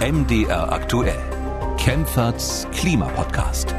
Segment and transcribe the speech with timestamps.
[0.00, 1.18] MDR aktuell.
[1.76, 3.74] Kempferts Klimapodcast.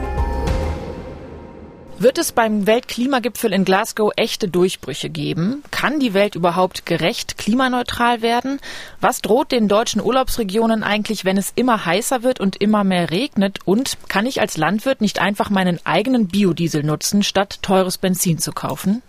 [1.98, 5.64] Wird es beim Weltklimagipfel in Glasgow echte Durchbrüche geben?
[5.72, 8.60] Kann die Welt überhaupt gerecht klimaneutral werden?
[9.00, 13.58] Was droht den deutschen Urlaubsregionen eigentlich, wenn es immer heißer wird und immer mehr regnet?
[13.66, 18.52] Und kann ich als Landwirt nicht einfach meinen eigenen Biodiesel nutzen, statt teures Benzin zu
[18.52, 19.02] kaufen?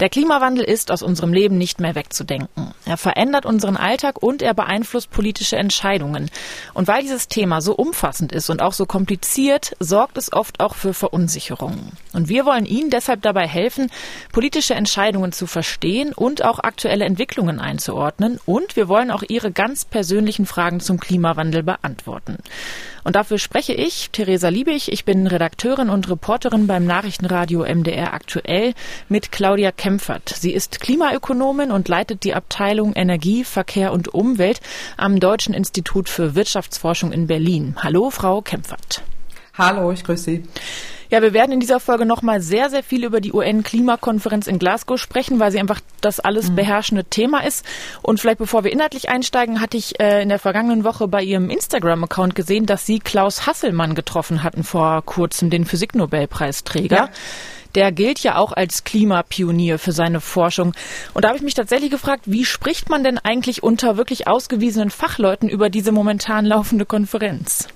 [0.00, 2.72] Der Klimawandel ist aus unserem Leben nicht mehr wegzudenken.
[2.86, 6.30] Er verändert unseren Alltag und er beeinflusst politische Entscheidungen.
[6.72, 10.74] Und weil dieses Thema so umfassend ist und auch so kompliziert, sorgt es oft auch
[10.74, 11.92] für Verunsicherungen.
[12.14, 13.90] Und wir wollen Ihnen deshalb dabei helfen,
[14.32, 18.40] politische Entscheidungen zu verstehen und auch aktuelle Entwicklungen einzuordnen.
[18.46, 22.38] Und wir wollen auch Ihre ganz persönlichen Fragen zum Klimawandel beantworten.
[23.04, 24.92] Und dafür spreche ich, Theresa Liebig.
[24.92, 28.74] Ich bin Redakteurin und Reporterin beim Nachrichtenradio MDR aktuell
[29.08, 30.28] mit Claudia Kempfert.
[30.28, 34.60] Sie ist Klimaökonomin und leitet die Abteilung Energie, Verkehr und Umwelt
[34.96, 37.76] am Deutschen Institut für Wirtschaftsforschung in Berlin.
[37.78, 39.02] Hallo, Frau Kempfert.
[39.56, 40.42] Hallo, ich grüße Sie.
[41.10, 44.98] Ja, wir werden in dieser Folge nochmal sehr, sehr viel über die UN-Klimakonferenz in Glasgow
[44.98, 46.54] sprechen, weil sie einfach das alles mhm.
[46.54, 47.66] beherrschende Thema ist.
[48.00, 51.50] Und vielleicht bevor wir inhaltlich einsteigen, hatte ich äh, in der vergangenen Woche bei Ihrem
[51.50, 56.96] Instagram-Account gesehen, dass Sie Klaus Hasselmann getroffen hatten vor kurzem, den Physiknobelpreisträger.
[56.96, 57.10] Ja.
[57.74, 60.74] Der gilt ja auch als Klimapionier für seine Forschung.
[61.14, 64.90] Und da habe ich mich tatsächlich gefragt, wie spricht man denn eigentlich unter wirklich ausgewiesenen
[64.90, 67.68] Fachleuten über diese momentan laufende Konferenz?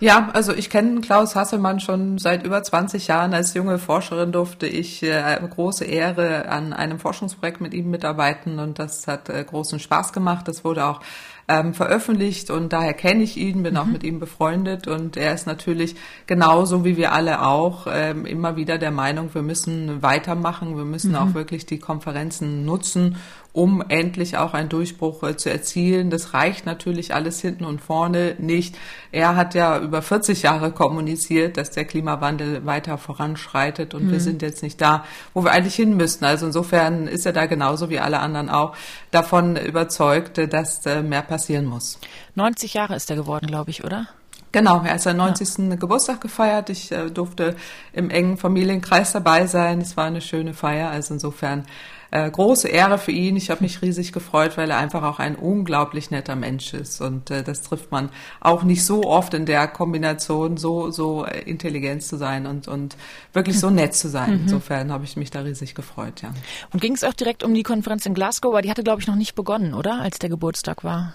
[0.00, 3.34] Ja, also ich kenne Klaus Hasselmann schon seit über 20 Jahren.
[3.34, 8.78] Als junge Forscherin durfte ich äh, große Ehre an einem Forschungsprojekt mit ihm mitarbeiten und
[8.78, 10.48] das hat äh, großen Spaß gemacht.
[10.48, 11.02] Das wurde auch
[11.48, 13.80] ähm, veröffentlicht und daher kenne ich ihn, bin mhm.
[13.80, 18.56] auch mit ihm befreundet und er ist natürlich genauso wie wir alle auch ähm, immer
[18.56, 21.16] wieder der Meinung, wir müssen weitermachen, wir müssen mhm.
[21.16, 23.16] auch wirklich die Konferenzen nutzen,
[23.52, 26.10] um endlich auch einen Durchbruch äh, zu erzielen.
[26.10, 28.76] Das reicht natürlich alles hinten und vorne nicht.
[29.12, 34.12] Er hat ja über 40 Jahre kommuniziert, dass der Klimawandel weiter voranschreitet und mhm.
[34.12, 36.24] wir sind jetzt nicht da, wo wir eigentlich hin müssten.
[36.24, 38.76] Also insofern ist er da genauso wie alle anderen auch
[39.10, 41.98] davon überzeugt, dass äh, mehr passieren muss.
[42.36, 44.06] 90 Jahre ist er geworden, glaube ich, oder?
[44.52, 45.58] Genau, er hat seinen 90.
[45.58, 45.76] Ja.
[45.76, 46.70] Geburtstag gefeiert.
[46.70, 47.54] Ich äh, durfte
[47.92, 49.80] im engen Familienkreis dabei sein.
[49.80, 50.90] Es war eine schöne Feier.
[50.90, 51.66] Also insofern
[52.10, 53.36] äh, große Ehre für ihn.
[53.36, 57.00] Ich habe mich riesig gefreut, weil er einfach auch ein unglaublich netter Mensch ist.
[57.00, 58.10] Und äh, das trifft man
[58.40, 62.96] auch nicht so oft in der Kombination, so, so äh, intelligent zu sein und, und
[63.32, 64.30] wirklich so nett zu sein.
[64.30, 64.40] Mhm.
[64.42, 66.32] Insofern habe ich mich da riesig gefreut, ja.
[66.72, 69.06] Und ging es auch direkt um die Konferenz in Glasgow, weil die hatte, glaube ich,
[69.06, 70.00] noch nicht begonnen, oder?
[70.00, 71.14] Als der Geburtstag war.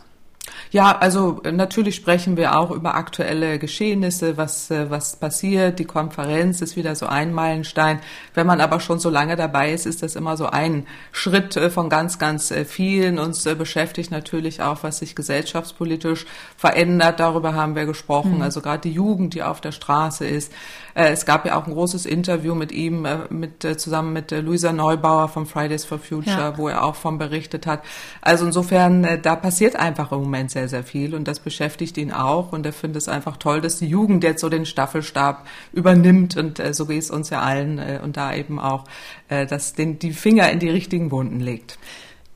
[0.72, 5.80] Ja, also äh, natürlich sprechen wir auch über aktuelle Geschehnisse, was, äh, was passiert.
[5.80, 8.00] Die Konferenz ist wieder so ein Meilenstein.
[8.34, 11.70] Wenn man aber schon so lange dabei ist, ist das immer so ein Schritt äh,
[11.70, 13.20] von ganz, ganz vielen.
[13.20, 16.26] Uns beschäftigt natürlich auch, was sich gesellschaftspolitisch
[16.58, 17.20] verändert.
[17.20, 18.36] Darüber haben wir gesprochen.
[18.36, 18.42] Mhm.
[18.42, 20.52] Also gerade die Jugend, die auf der Straße ist.
[20.94, 25.46] Es gab ja auch ein großes Interview mit ihm, mit, zusammen mit Luisa Neubauer von
[25.46, 26.58] Fridays for Future, ja.
[26.58, 27.84] wo er auch von berichtet hat.
[28.22, 32.12] Also insofern, da passiert einfach im Moment Moment sehr, sehr viel und das beschäftigt ihn
[32.12, 36.36] auch und er findet es einfach toll, dass die Jugend jetzt so den Staffelstab übernimmt
[36.36, 38.84] und äh, so geht es uns ja allen äh, und da eben auch,
[39.30, 41.78] äh, dass den, die Finger in die richtigen Wunden legt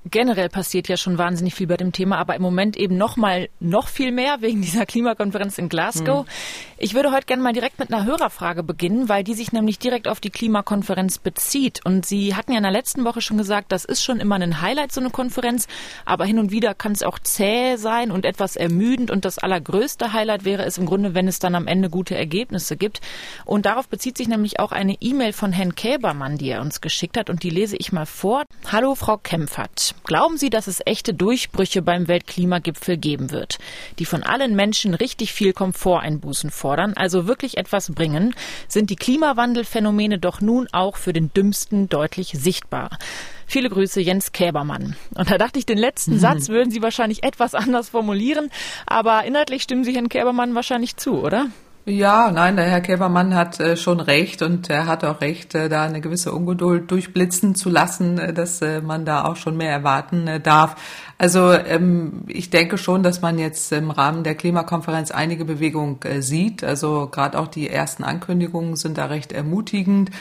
[0.05, 3.49] generell passiert ja schon wahnsinnig viel bei dem Thema, aber im Moment eben noch mal
[3.59, 6.25] noch viel mehr wegen dieser Klimakonferenz in Glasgow.
[6.25, 6.31] Mhm.
[6.77, 10.07] Ich würde heute gerne mal direkt mit einer Hörerfrage beginnen, weil die sich nämlich direkt
[10.07, 11.85] auf die Klimakonferenz bezieht.
[11.85, 14.61] Und Sie hatten ja in der letzten Woche schon gesagt, das ist schon immer ein
[14.61, 15.67] Highlight, so eine Konferenz,
[16.05, 19.11] aber hin und wieder kann es auch zäh sein und etwas ermüdend.
[19.11, 22.77] Und das allergrößte Highlight wäre es im Grunde, wenn es dann am Ende gute Ergebnisse
[22.77, 23.01] gibt.
[23.45, 27.17] Und darauf bezieht sich nämlich auch eine E-Mail von Herrn Käbermann, die er uns geschickt
[27.17, 27.29] hat.
[27.29, 28.45] Und die lese ich mal vor.
[28.71, 29.88] Hallo, Frau Kempfert.
[30.03, 33.59] Glauben Sie, dass es echte Durchbrüche beim Weltklimagipfel geben wird,
[34.00, 38.35] die von allen Menschen richtig viel Komforteinbußen fordern, also wirklich etwas bringen,
[38.67, 42.97] sind die Klimawandelphänomene doch nun auch für den Dümmsten deutlich sichtbar.
[43.45, 44.95] Viele Grüße, Jens Käbermann.
[45.16, 46.19] Und da dachte ich, den letzten mhm.
[46.19, 48.51] Satz würden Sie wahrscheinlich etwas anders formulieren,
[48.85, 51.47] aber inhaltlich stimmen Sie Herrn Käbermann wahrscheinlich zu, oder?
[51.85, 55.69] Ja, nein, der Herr Käbermann hat äh, schon recht und er hat auch recht, äh,
[55.69, 59.71] da eine gewisse Ungeduld durchblitzen zu lassen, äh, dass äh, man da auch schon mehr
[59.71, 60.75] erwarten äh, darf.
[61.17, 66.21] Also ähm, ich denke schon, dass man jetzt im Rahmen der Klimakonferenz einige Bewegung äh,
[66.21, 66.63] sieht.
[66.63, 70.11] Also gerade auch die ersten Ankündigungen sind da recht ermutigend,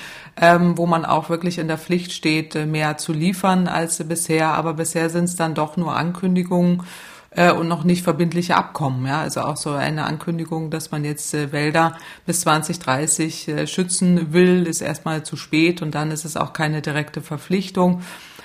[0.40, 4.54] ähm, wo man auch wirklich in der Pflicht steht, mehr zu liefern als bisher.
[4.54, 6.84] Aber bisher sind es dann doch nur Ankündigungen
[7.30, 9.06] äh, und noch nicht verbindliche Abkommen.
[9.06, 9.20] Ja?
[9.20, 11.96] Also auch so eine Ankündigung, dass man jetzt äh, Wälder
[12.26, 16.82] bis 2030 äh, schützen will, ist erstmal zu spät und dann ist es auch keine
[16.82, 18.02] direkte Verpflichtung.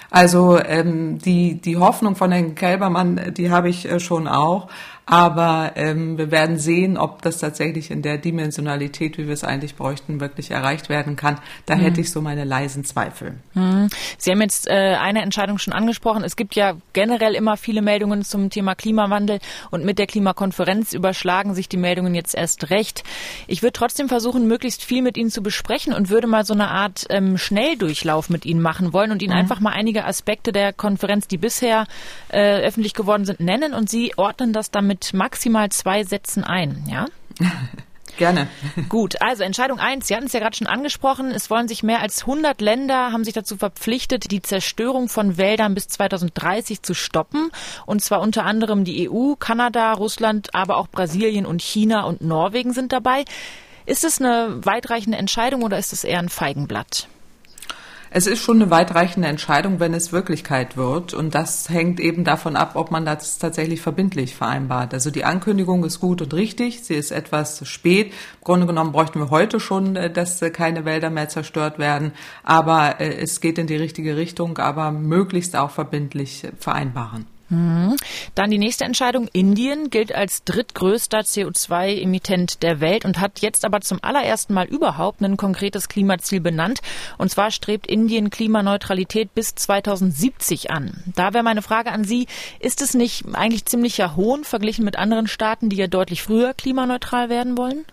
[0.10, 4.68] Also ähm, die, die Hoffnung von Herrn Kelbermann, die habe ich äh, schon auch.
[5.06, 9.76] Aber ähm, wir werden sehen, ob das tatsächlich in der Dimensionalität, wie wir es eigentlich
[9.76, 11.40] bräuchten, wirklich erreicht werden kann.
[11.66, 11.82] Da mhm.
[11.82, 13.36] hätte ich so meine leisen Zweifel.
[13.54, 13.90] Mhm.
[14.18, 16.24] Sie haben jetzt äh, eine Entscheidung schon angesprochen.
[16.24, 19.40] Es gibt ja generell immer viele Meldungen zum Thema Klimawandel
[19.72, 23.04] und mit der Klimakonferenz überschlagen sich die Meldungen jetzt erst recht.
[23.48, 26.70] Ich würde trotzdem versuchen, möglichst viel mit Ihnen zu besprechen und würde mal so eine
[26.70, 29.40] Art ähm, Schnelldurchlauf mit Ihnen machen wollen und Ihnen mhm.
[29.40, 31.88] einfach mal einige Aspekte der Konferenz, die bisher
[32.30, 36.86] äh, öffentlich geworden sind, nennen und Sie ordnen das dann mit maximal zwei Sätzen ein,
[36.88, 37.08] ja?
[38.18, 38.48] Gerne.
[38.90, 40.08] Gut, also Entscheidung eins.
[40.08, 41.32] Sie hatten es ja gerade schon angesprochen.
[41.32, 45.74] Es wollen sich mehr als 100 Länder, haben sich dazu verpflichtet, die Zerstörung von Wäldern
[45.74, 47.50] bis 2030 zu stoppen.
[47.88, 52.72] Und zwar unter anderem die EU, Kanada, Russland, aber auch Brasilien und China und Norwegen
[52.74, 53.26] sind dabei.
[53.88, 57.08] Ist es eine weitreichende Entscheidung oder ist es eher ein Feigenblatt?
[58.16, 61.16] Es ist schon eine weitreichende Entscheidung, wenn es Wirklichkeit wird.
[61.16, 64.94] Und das hängt eben davon ab, ob man das tatsächlich verbindlich vereinbart.
[64.94, 66.84] Also die Ankündigung ist gut und richtig.
[66.84, 68.10] Sie ist etwas spät.
[68.10, 72.12] Im Grunde genommen bräuchten wir heute schon, äh, dass äh, keine Wälder mehr zerstört werden.
[72.44, 77.26] Aber äh, es geht in die richtige Richtung, aber möglichst auch verbindlich vereinbaren.
[77.50, 79.28] Dann die nächste Entscheidung.
[79.32, 85.22] Indien gilt als drittgrößter CO2-Emittent der Welt und hat jetzt aber zum allerersten Mal überhaupt
[85.22, 86.80] ein konkretes Klimaziel benannt.
[87.18, 91.04] Und zwar strebt Indien Klimaneutralität bis 2070 an.
[91.16, 92.28] Da wäre meine Frage an Sie,
[92.60, 97.30] ist es nicht eigentlich ziemlicher Hohn verglichen mit anderen Staaten, die ja deutlich früher klimaneutral
[97.30, 97.86] werden wollen?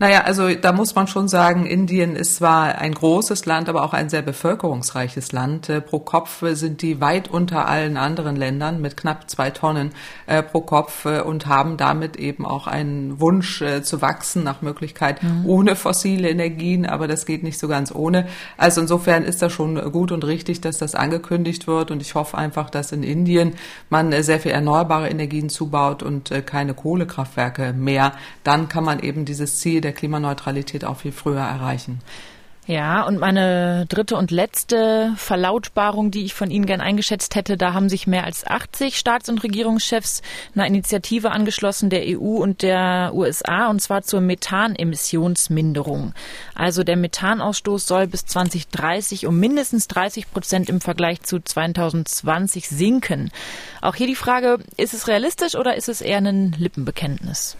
[0.00, 3.92] Naja, also da muss man schon sagen, Indien ist zwar ein großes Land, aber auch
[3.92, 5.68] ein sehr bevölkerungsreiches Land.
[5.68, 9.90] Äh, pro Kopf sind die weit unter allen anderen Ländern mit knapp zwei Tonnen
[10.26, 15.22] äh, pro Kopf äh, und haben damit eben auch einen Wunsch zu wachsen, nach Möglichkeit
[15.22, 15.46] mhm.
[15.46, 18.28] ohne fossile Energien, aber das geht nicht so ganz ohne.
[18.56, 22.38] Also insofern ist das schon gut und richtig, dass das angekündigt wird und ich hoffe
[22.38, 23.54] einfach, dass in Indien
[23.90, 28.12] man sehr viel erneuerbare Energien zubaut und keine Kohlekraftwerke mehr.
[28.44, 32.00] Dann kann man eben dieses Ziel der Klimaneutralität auch viel früher erreichen.
[32.68, 37.72] Ja, und meine dritte und letzte Verlautbarung, die ich von Ihnen gern eingeschätzt hätte, da
[37.72, 40.20] haben sich mehr als 80 Staats- und Regierungschefs
[40.54, 46.12] einer Initiative angeschlossen der EU und der USA, und zwar zur Methanemissionsminderung.
[46.54, 53.30] Also der Methanausstoß soll bis 2030 um mindestens 30 Prozent im Vergleich zu 2020 sinken.
[53.80, 57.56] Auch hier die Frage, ist es realistisch oder ist es eher ein Lippenbekenntnis?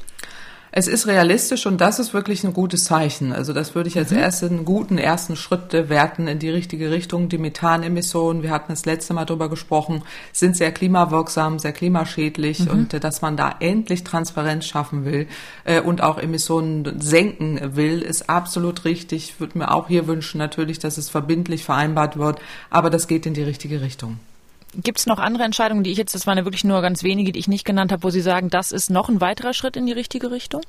[0.71, 3.33] Es ist realistisch und das ist wirklich ein gutes Zeichen.
[3.33, 4.19] Also das würde ich als mhm.
[4.19, 7.29] ersten guten ersten Schritt werten in die richtige Richtung.
[7.29, 12.71] Die Methanemissionen, wir hatten das letzte Mal drüber gesprochen, sind sehr klimawirksam, sehr klimaschädlich mhm.
[12.71, 15.27] und äh, dass man da endlich Transparenz schaffen will
[15.65, 19.31] äh, und auch Emissionen senken will, ist absolut richtig.
[19.31, 22.41] Ich würde mir auch hier wünschen natürlich, dass es verbindlich vereinbart wird,
[22.71, 24.19] aber das geht in die richtige Richtung.
[24.75, 27.33] Gibt es noch andere Entscheidungen, die ich jetzt, das waren ja wirklich nur ganz wenige,
[27.33, 29.87] die ich nicht genannt habe, wo Sie sagen, das ist noch ein weiterer Schritt in
[29.87, 30.63] die richtige Richtung?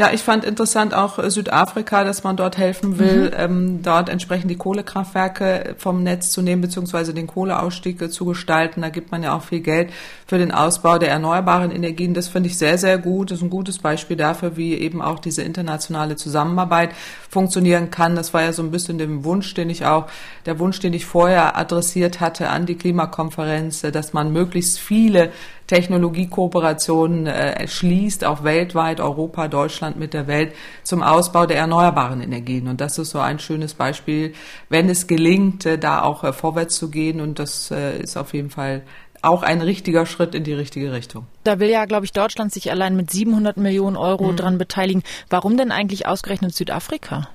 [0.00, 3.36] Ja, ich fand interessant auch äh, Südafrika, dass man dort helfen will, mhm.
[3.36, 8.80] ähm, dort entsprechend die Kohlekraftwerke vom Netz zu nehmen, beziehungsweise den Kohleausstieg äh, zu gestalten.
[8.80, 9.90] Da gibt man ja auch viel Geld
[10.26, 12.14] für den Ausbau der erneuerbaren Energien.
[12.14, 13.30] Das finde ich sehr, sehr gut.
[13.30, 16.92] Das ist ein gutes Beispiel dafür, wie eben auch diese internationale Zusammenarbeit
[17.28, 18.16] funktionieren kann.
[18.16, 20.06] Das war ja so ein bisschen der Wunsch, den ich auch,
[20.46, 25.30] der Wunsch, den ich vorher adressiert hatte an die Klimakonferenz, äh, dass man möglichst viele
[25.70, 32.68] Technologiekooperationen äh, schließt, auch weltweit, Europa, Deutschland mit der Welt, zum Ausbau der erneuerbaren Energien.
[32.68, 34.34] Und das ist so ein schönes Beispiel,
[34.68, 37.20] wenn es gelingt, äh, da auch äh, vorwärts zu gehen.
[37.20, 38.82] Und das äh, ist auf jeden Fall
[39.22, 41.26] auch ein richtiger Schritt in die richtige Richtung.
[41.44, 44.36] Da will ja, glaube ich, Deutschland sich allein mit 700 Millionen Euro mhm.
[44.36, 45.02] dran beteiligen.
[45.28, 47.28] Warum denn eigentlich ausgerechnet Südafrika?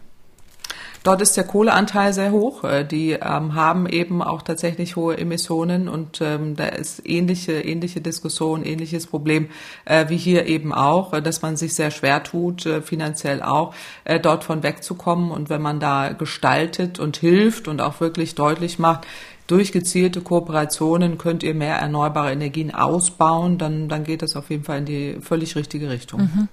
[1.06, 2.64] Dort ist der Kohleanteil sehr hoch.
[2.64, 8.02] Äh, die ähm, haben eben auch tatsächlich hohe Emissionen und ähm, da ist ähnliche, ähnliche
[8.02, 9.50] Diskussion, ähnliches Problem
[9.86, 13.76] äh, wie hier eben auch, äh, dass man sich sehr schwer tut, äh, finanziell auch,
[14.04, 15.30] äh, dort von wegzukommen.
[15.30, 19.06] Und wenn man da gestaltet und hilft und auch wirklich deutlich macht,
[19.46, 24.64] durch gezielte Kooperationen könnt ihr mehr erneuerbare Energien ausbauen, dann, dann geht das auf jeden
[24.64, 26.22] Fall in die völlig richtige Richtung.
[26.22, 26.48] Mhm.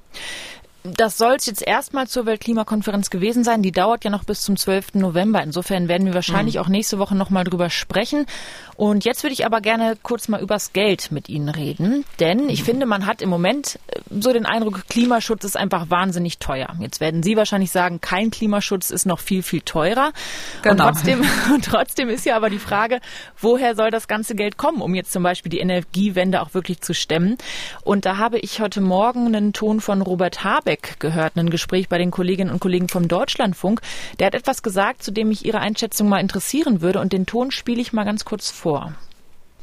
[0.85, 3.63] Das soll es jetzt erstmal zur Weltklimakonferenz gewesen sein.
[3.63, 4.95] Die dauert ja noch bis zum 12.
[4.95, 5.41] November.
[5.41, 6.61] Insofern werden wir wahrscheinlich mhm.
[6.63, 8.27] auch nächste Woche nochmal drüber sprechen.
[8.75, 12.05] Und jetzt würde ich aber gerne kurz mal übers Geld mit Ihnen reden.
[12.19, 12.65] Denn ich mhm.
[12.65, 16.75] finde, man hat im Moment äh, so den Eindruck, Klimaschutz ist einfach wahnsinnig teuer.
[16.81, 20.13] Jetzt werden Sie wahrscheinlich sagen, kein Klimaschutz ist noch viel, viel teurer.
[20.63, 20.73] Genau.
[20.73, 21.21] Und trotzdem,
[21.55, 22.99] und trotzdem ist ja aber die Frage,
[23.39, 26.93] woher soll das ganze Geld kommen, um jetzt zum Beispiel die Energiewende auch wirklich zu
[26.93, 27.39] stemmen?
[27.85, 31.89] Und da habe ich heute Morgen einen Ton von Robert Habeck Habeck gehört, ein Gespräch
[31.89, 33.81] bei den Kolleginnen und Kollegen vom Deutschlandfunk.
[34.19, 37.51] Der hat etwas gesagt, zu dem mich Ihre Einschätzung mal interessieren würde und den Ton
[37.51, 38.95] spiele ich mal ganz kurz vor.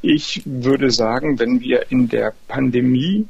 [0.02, 3.28] Ich würde sagen, wenn wir in der Pandemie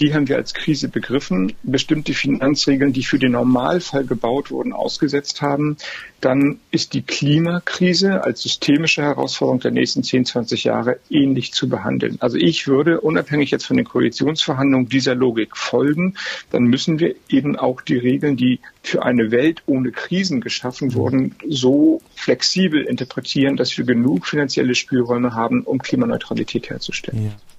[0.00, 5.40] die haben wir als Krise begriffen, bestimmte Finanzregeln, die für den Normalfall gebaut wurden, ausgesetzt
[5.40, 5.76] haben.
[6.20, 12.16] Dann ist die Klimakrise als systemische Herausforderung der nächsten 10, 20 Jahre ähnlich zu behandeln.
[12.20, 16.14] Also ich würde unabhängig jetzt von den Koalitionsverhandlungen dieser Logik folgen.
[16.50, 21.36] Dann müssen wir eben auch die Regeln, die für eine Welt ohne Krisen geschaffen wurden,
[21.48, 27.26] so flexibel interpretieren, dass wir genug finanzielle Spielräume haben, um Klimaneutralität herzustellen.
[27.26, 27.53] Ja.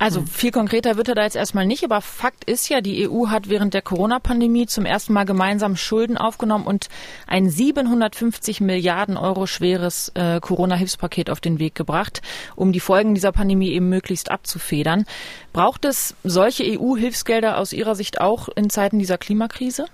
[0.00, 3.28] Also viel konkreter wird er da jetzt erstmal nicht, aber Fakt ist ja, die EU
[3.28, 6.88] hat während der Corona-Pandemie zum ersten Mal gemeinsam Schulden aufgenommen und
[7.26, 12.22] ein 750 Milliarden Euro schweres äh, Corona-Hilfspaket auf den Weg gebracht,
[12.56, 15.04] um die Folgen dieser Pandemie eben möglichst abzufedern.
[15.52, 19.84] Braucht es solche EU-Hilfsgelder aus Ihrer Sicht auch in Zeiten dieser Klimakrise?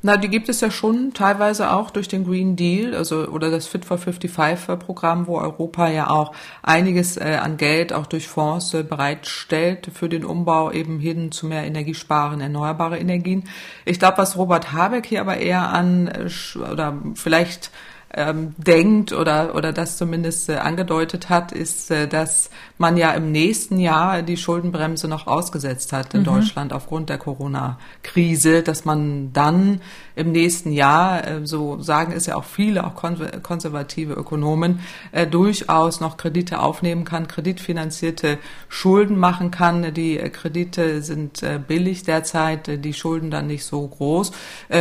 [0.00, 3.66] Na, die gibt es ja schon teilweise auch durch den Green Deal, also oder das
[3.66, 8.72] Fit for 55 Programm, wo Europa ja auch einiges äh, an Geld auch durch Fonds
[8.74, 13.48] äh, bereitstellt für den Umbau eben hin zu mehr Energiesparen, erneuerbare Energien.
[13.84, 17.72] Ich glaube, was Robert Habeck hier aber eher an äh, oder vielleicht
[18.14, 23.32] ähm, denkt oder, oder das zumindest äh, angedeutet hat, ist, äh, dass man ja im
[23.32, 26.24] nächsten Jahr die Schuldenbremse noch ausgesetzt hat in mhm.
[26.24, 29.82] Deutschland aufgrund der Corona-Krise, dass man dann
[30.18, 34.80] im nächsten Jahr, äh, so sagen es ja auch viele, auch konservative Ökonomen,
[35.12, 39.94] äh, durchaus noch Kredite aufnehmen kann, kreditfinanzierte Schulden machen kann.
[39.94, 44.32] Die äh, Kredite sind billig derzeit, die Schulden dann nicht so groß.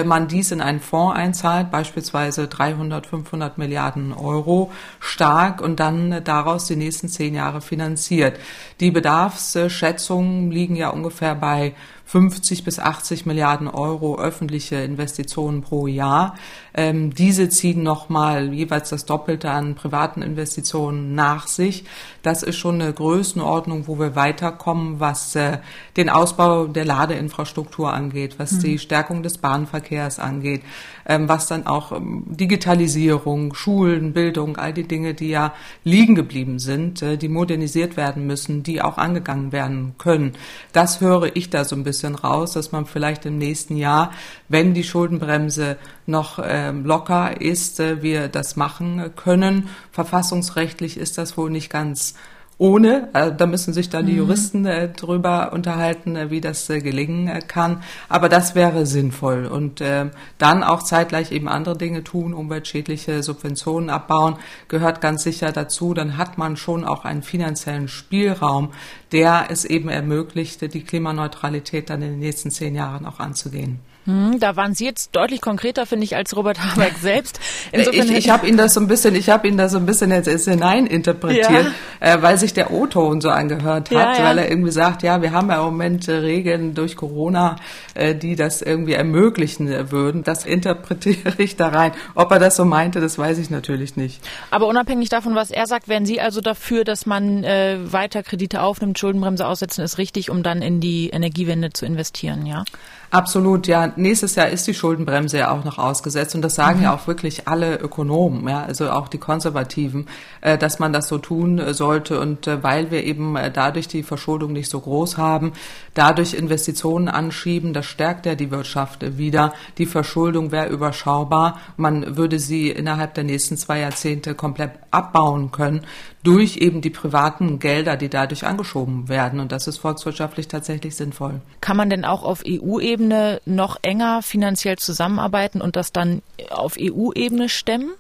[0.06, 6.66] Man dies in einen Fonds einzahlt, beispielsweise 300, 500 Milliarden Euro stark und dann daraus
[6.66, 8.40] die nächsten zehn Jahre finanziert.
[8.80, 11.74] Die Bedarfsschätzungen liegen ja ungefähr bei
[12.08, 16.36] 50 bis 80 Milliarden Euro öffentliche Investitionen pro Jahr.
[16.74, 21.84] Ähm, diese ziehen nochmal jeweils das Doppelte an privaten Investitionen nach sich.
[22.24, 25.58] Das ist schon eine Größenordnung, wo wir weiterkommen, was äh,
[25.98, 28.60] den Ausbau der Ladeinfrastruktur angeht, was mhm.
[28.62, 30.62] die Stärkung des Bahnverkehrs angeht,
[31.06, 36.60] ähm, was dann auch ähm, Digitalisierung, Schulen, Bildung, all die Dinge, die ja liegen geblieben
[36.60, 40.34] sind, äh, die modernisiert werden müssen, die auch angegangen werden können.
[40.72, 44.12] Das höre ich da so ein bisschen raus, dass man vielleicht im nächsten Jahr,
[44.50, 49.70] wenn die Schuldenbremse noch ähm, locker ist, äh, wir das machen können.
[49.92, 52.16] Verfassungsrechtlich ist das wohl nicht ganz
[52.58, 53.10] ohne.
[53.14, 54.20] Also da müssen sich dann die mhm.
[54.20, 57.84] Juristen äh, drüber unterhalten, äh, wie das äh, gelingen äh, kann.
[58.10, 59.46] Aber das wäre sinnvoll.
[59.46, 60.06] Und äh,
[60.38, 64.38] dann auch zeitgleich eben andere Dinge tun, umweltschädliche Subventionen abbauen,
[64.68, 65.94] gehört ganz sicher dazu.
[65.94, 68.70] Dann hat man schon auch einen finanziellen Spielraum,
[69.12, 73.80] der es eben ermöglicht, die Klimaneutralität dann in den nächsten zehn Jahren auch anzugehen.
[74.08, 77.42] Hm, da waren Sie jetzt deutlich konkreter, finde ich, als Robert Habeck selbst.
[77.74, 79.86] Insofern ich ich habe ihn das so ein bisschen, ich habe ihn da so ein
[79.86, 82.14] bisschen jetzt hinein interpretiert, ja.
[82.14, 84.24] äh, weil sich der O-Ton so angehört hat, ja, ja.
[84.24, 87.58] weil er irgendwie sagt, ja, wir haben ja im Moment äh, Regeln durch Corona,
[87.96, 90.24] äh, die das irgendwie ermöglichen äh, würden.
[90.24, 91.92] Das interpretiere ich da rein.
[92.16, 94.26] Ob er das so meinte, das weiß ich natürlich nicht.
[94.52, 98.62] Aber unabhängig davon, was er sagt, wären Sie also dafür, dass man äh, weiter Kredite
[98.62, 102.64] aufnimmt, Schuldenbremse aussetzen, ist richtig, um dann in die Energiewende zu investieren, ja?
[103.10, 103.94] Absolut, ja.
[103.96, 106.84] Nächstes Jahr ist die Schuldenbremse ja auch noch ausgesetzt und das sagen mhm.
[106.84, 110.08] ja auch wirklich alle Ökonomen, ja, also auch die Konservativen,
[110.42, 114.04] äh, dass man das so tun äh, sollte und äh, weil wir eben dadurch die
[114.04, 115.54] Verschuldung nicht so groß haben,
[115.94, 119.54] dadurch Investitionen anschieben, das stärkt ja die Wirtschaft wieder.
[119.78, 125.86] Die Verschuldung wäre überschaubar, man würde sie innerhalb der nächsten zwei Jahrzehnte komplett abbauen können
[126.28, 129.40] durch eben die privaten Gelder, die dadurch angeschoben werden.
[129.40, 131.40] Und das ist volkswirtschaftlich tatsächlich sinnvoll.
[131.62, 137.48] Kann man denn auch auf EU-Ebene noch enger finanziell zusammenarbeiten und das dann auf EU-Ebene
[137.48, 137.92] stemmen?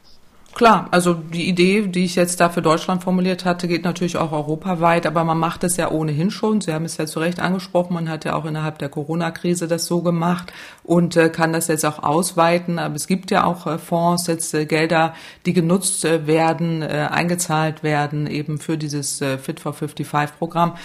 [0.57, 4.31] Klar, also die Idee, die ich jetzt da für Deutschland formuliert hatte, geht natürlich auch
[4.31, 6.61] europaweit, aber man macht es ja ohnehin schon.
[6.61, 9.85] Sie haben es ja zu Recht angesprochen, man hat ja auch innerhalb der Corona-Krise das
[9.85, 10.51] so gemacht
[10.87, 12.79] und äh, kann das jetzt auch ausweiten.
[12.79, 15.13] Aber es gibt ja auch äh, Fonds, jetzt äh, Gelder,
[15.45, 20.75] die genutzt äh, werden, äh, eingezahlt werden, eben für dieses äh, Fit for 55-Programm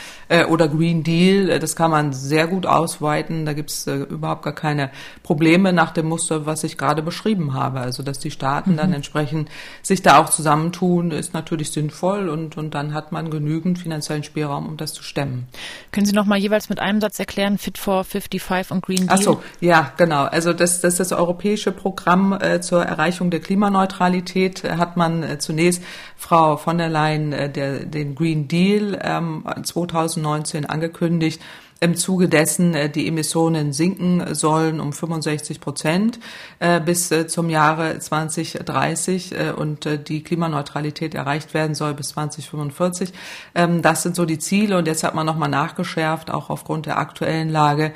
[0.48, 1.58] oder Green Deal.
[1.60, 3.44] Das kann man sehr gut ausweiten.
[3.44, 4.90] Da gibt es überhaupt gar keine
[5.22, 7.80] Probleme nach dem Muster, was ich gerade beschrieben habe.
[7.80, 8.76] Also dass die Staaten mhm.
[8.76, 9.50] dann entsprechend
[9.82, 14.66] sich da auch zusammentun, ist natürlich sinnvoll und, und dann hat man genügend finanziellen Spielraum,
[14.66, 15.46] um das zu stemmen.
[15.92, 19.10] Können Sie noch mal jeweils mit einem Satz erklären, Fit for 55 und Green Deal?
[19.10, 20.24] Ach so, ja, genau.
[20.24, 24.64] Also das, das das europäische Programm äh, zur Erreichung der Klimaneutralität.
[24.64, 25.82] Äh, hat man äh, zunächst
[26.16, 31.40] Frau von der Leyen äh, der, den Green Deal ähm, 2019 angekündigt
[31.82, 36.20] im Zuge dessen äh, die Emissionen sinken sollen um 65 Prozent
[36.60, 43.12] äh, bis äh, zum Jahre 2030 äh, und die Klimaneutralität erreicht werden soll bis 2045.
[43.56, 46.98] Ähm, das sind so die Ziele und jetzt hat man nochmal nachgeschärft, auch aufgrund der
[46.98, 47.92] aktuellen Lage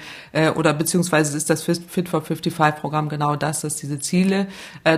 [0.57, 4.49] oder beziehungsweise ist das Fit for 55 Programm genau das, dass diese Ziele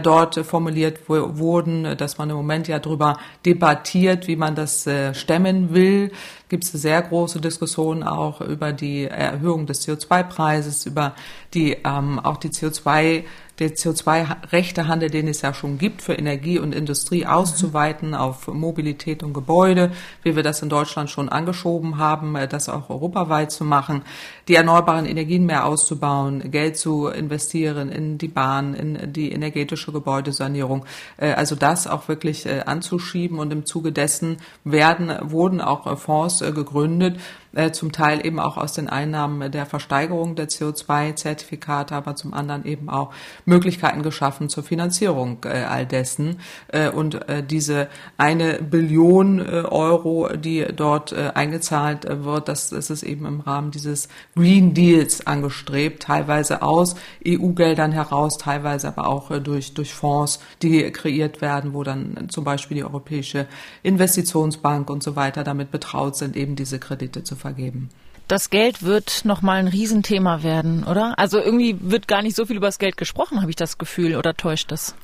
[0.02, 6.10] dort formuliert wurden, dass man im Moment ja darüber debattiert, wie man das stemmen will
[6.48, 11.14] gibt es sehr große Diskussion auch über die Erhöhung des CO2-Preises, über
[11.54, 13.24] die ähm, auch die CO2
[13.58, 19.32] der CO2-Rechtehandel, den es ja schon gibt, für Energie und Industrie auszuweiten auf Mobilität und
[19.32, 19.90] Gebäude,
[20.22, 24.02] wie wir das in Deutschland schon angeschoben haben, äh, das auch europaweit zu machen,
[24.46, 30.84] die erneuerbaren Energien mehr auszubauen, Geld zu investieren in die Bahn, in die energetische Gebäudesanierung,
[31.16, 36.40] äh, also das auch wirklich äh, anzuschieben und im Zuge dessen werden, wurden auch Fonds
[36.40, 37.18] gegründet,
[37.72, 42.88] zum Teil eben auch aus den Einnahmen der Versteigerung der CO2-Zertifikate, aber zum anderen eben
[42.88, 43.12] auch
[43.48, 46.38] Möglichkeiten geschaffen zur Finanzierung äh, all dessen.
[46.68, 52.90] Äh, und äh, diese eine Billion äh, Euro, die dort äh, eingezahlt wird, das, das
[52.90, 56.94] ist eben im Rahmen dieses Green Deals angestrebt, teilweise aus
[57.26, 62.76] EU-Geldern heraus, teilweise aber auch durch, durch Fonds, die kreiert werden, wo dann zum Beispiel
[62.76, 63.46] die Europäische
[63.82, 67.88] Investitionsbank und so weiter damit betraut sind, eben diese Kredite zu vergeben.
[68.28, 71.18] Das Geld wird nochmal ein Riesenthema werden, oder?
[71.18, 74.16] Also irgendwie wird gar nicht so viel über das Geld gesprochen, habe ich das Gefühl,
[74.16, 74.94] oder täuscht das?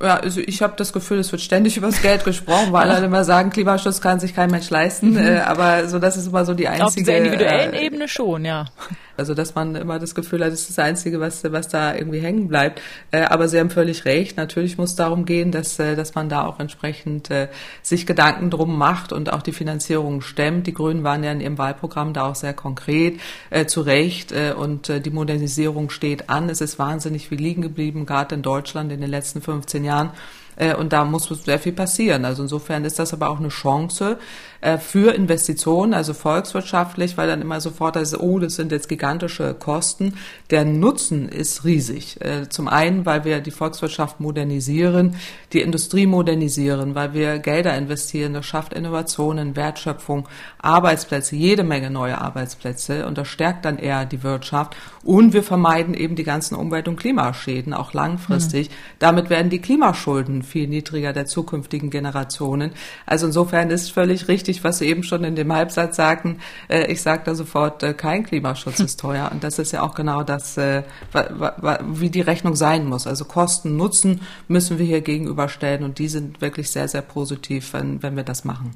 [0.00, 3.06] Ja, also ich habe das Gefühl, es wird ständig über das Geld gesprochen, weil alle
[3.06, 5.12] immer sagen, Klimaschutz kann sich kein Mensch leisten.
[5.12, 5.18] Mhm.
[5.18, 6.86] Äh, aber so das ist immer so die einzige.
[6.86, 8.66] Auf dieser individuellen äh, Ebene schon, ja.
[9.16, 12.18] Also dass man immer das Gefühl hat, das ist das Einzige, was, was da irgendwie
[12.18, 12.80] hängen bleibt.
[13.10, 14.36] Äh, aber Sie haben völlig recht.
[14.36, 17.48] Natürlich muss es darum gehen, dass, äh, dass man da auch entsprechend äh,
[17.82, 20.66] sich Gedanken drum macht und auch die Finanzierung stemmt.
[20.66, 23.20] Die Grünen waren ja in ihrem Wahlprogramm da auch sehr konkret,
[23.50, 24.32] äh, zu Recht.
[24.32, 26.48] Äh, und die Modernisierung steht an.
[26.48, 30.10] Es ist wahnsinnig viel liegen geblieben, gerade in Deutschland in den letzten 15 Jahren.
[30.56, 32.24] Äh, und da muss sehr viel passieren.
[32.24, 34.18] Also insofern ist das aber auch eine Chance
[34.64, 39.52] äh, für Investitionen, also volkswirtschaftlich, weil dann immer sofort ist, oh, das sind jetzt gigantische
[39.52, 40.14] Kosten.
[40.50, 42.18] Der Nutzen ist riesig.
[42.22, 45.16] Äh, zum einen, weil wir die Volkswirtschaft modernisieren,
[45.52, 50.26] die Industrie modernisieren, weil wir Gelder investieren, das schafft Innovationen, Wertschöpfung,
[50.58, 55.94] Arbeitsplätze, jede Menge neue Arbeitsplätze und das stärkt dann eher die Wirtschaft und wir vermeiden
[55.94, 58.70] eben die ganzen Umwelt- und Klimaschäden, auch langfristig.
[58.70, 58.74] Mhm.
[58.98, 62.72] Damit werden die Klimaschulden viel niedriger der zukünftigen Generationen.
[63.04, 66.38] Also insofern ist völlig richtig, was Sie eben schon in dem Halbsatz sagten.
[66.68, 69.30] Äh, ich sage da sofort, äh, kein Klimaschutz ist teuer.
[69.32, 70.82] Und das ist ja auch genau das, äh,
[71.82, 73.06] wie die Rechnung sein muss.
[73.06, 78.02] Also Kosten, Nutzen müssen wir hier gegenüberstellen und die sind wirklich sehr, sehr positiv, wenn,
[78.02, 78.74] wenn wir das machen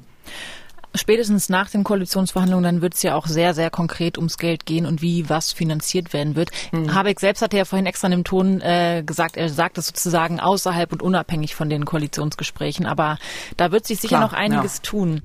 [0.99, 4.85] spätestens nach den Koalitionsverhandlungen, dann wird es ja auch sehr, sehr konkret ums Geld gehen
[4.85, 6.51] und wie was finanziert werden wird.
[6.71, 6.93] Mhm.
[6.93, 10.39] Habeck selbst hatte ja vorhin extra in dem Ton äh, gesagt, er sagt es sozusagen
[10.39, 13.17] außerhalb und unabhängig von den Koalitionsgesprächen, aber
[13.57, 14.83] da wird sich sicher Klar, noch einiges ja.
[14.83, 15.21] tun.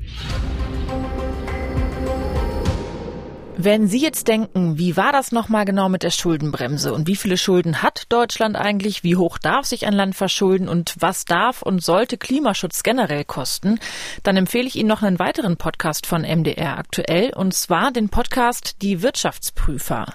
[3.56, 6.92] Wenn Sie jetzt denken, wie war das nochmal genau mit der Schuldenbremse?
[6.92, 10.68] Und wie viele Schulden hat Deutschland eigentlich, wie hoch darf sich ein Land verschulden?
[10.68, 13.78] Und was darf und sollte Klimaschutz generell kosten,
[14.24, 18.82] dann empfehle ich Ihnen noch einen weiteren Podcast von MDR aktuell und zwar den Podcast
[18.82, 20.06] Die Wirtschaftsprüfer.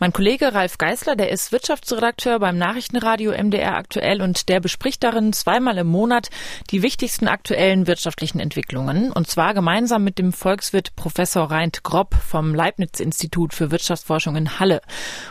[0.00, 5.32] Mein Kollege Ralf Geißler, der ist Wirtschaftsredakteur beim Nachrichtenradio MDR aktuell und der bespricht darin
[5.32, 6.28] zweimal im Monat
[6.72, 9.12] die wichtigsten aktuellen wirtschaftlichen Entwicklungen.
[9.12, 14.58] Und zwar gemeinsam mit dem Volkswirt Professor Reint Grob vom Leibniz Leibniz-Institut für Wirtschaftsforschung in
[14.58, 14.80] Halle.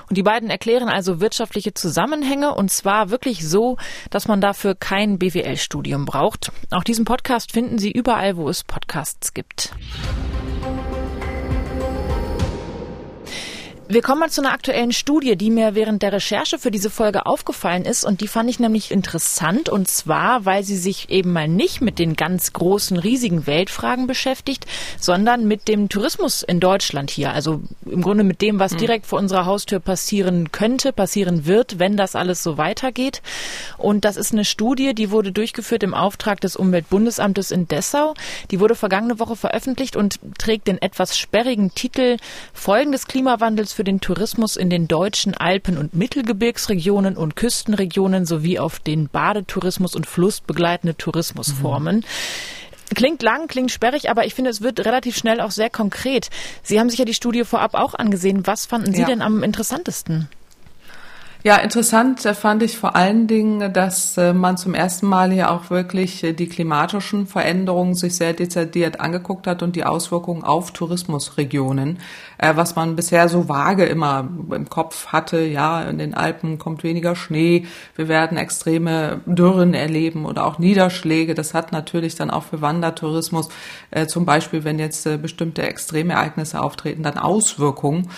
[0.07, 3.77] Und die beiden erklären also wirtschaftliche Zusammenhänge und zwar wirklich so,
[4.09, 6.51] dass man dafür kein BWL-Studium braucht.
[6.71, 9.73] Auch diesen Podcast finden Sie überall, wo es Podcasts gibt.
[13.91, 17.25] Wir kommen mal zu einer aktuellen Studie, die mir während der Recherche für diese Folge
[17.25, 21.47] aufgefallen ist und die fand ich nämlich interessant und zwar, weil sie sich eben mal
[21.47, 24.67] nicht mit den ganz großen, riesigen Weltfragen beschäftigt,
[24.99, 27.33] sondern mit dem Tourismus in Deutschland hier.
[27.33, 28.77] Also im Grunde mit dem, was hm.
[28.77, 33.23] direkt vor unserer Haustür passieren könnte, passieren wird, wenn das alles so weitergeht.
[33.79, 38.13] Und das ist eine Studie, die wurde durchgeführt im Auftrag des Umweltbundesamtes in Dessau.
[38.51, 42.17] Die wurde vergangene Woche veröffentlicht und trägt den etwas sperrigen Titel
[42.53, 48.59] Folgen des Klimawandels für den Tourismus in den deutschen Alpen- und Mittelgebirgsregionen und Küstenregionen sowie
[48.59, 51.99] auf den Badetourismus und flussbegleitende Tourismusformen.
[51.99, 52.93] Mhm.
[52.93, 56.29] Klingt lang, klingt sperrig, aber ich finde, es wird relativ schnell auch sehr konkret.
[56.61, 58.45] Sie haben sich ja die Studie vorab auch angesehen.
[58.45, 59.07] Was fanden Sie ja.
[59.07, 60.27] denn am interessantesten?
[61.41, 65.69] Ja, interessant fand ich vor allen Dingen, dass äh, man zum ersten Mal hier auch
[65.69, 71.99] wirklich äh, die klimatischen Veränderungen sich sehr dezidiert angeguckt hat und die Auswirkungen auf Tourismusregionen,
[72.39, 75.39] äh, was man bisher so vage immer im Kopf hatte.
[75.39, 81.35] Ja, in den Alpen kommt weniger Schnee, wir werden extreme Dürren erleben oder auch Niederschläge.
[81.35, 83.47] Das hat natürlich dann auch für Wandertourismus,
[84.07, 88.09] zum Beispiel, wenn jetzt bestimmte Extremereignisse auftreten, dann Auswirkungen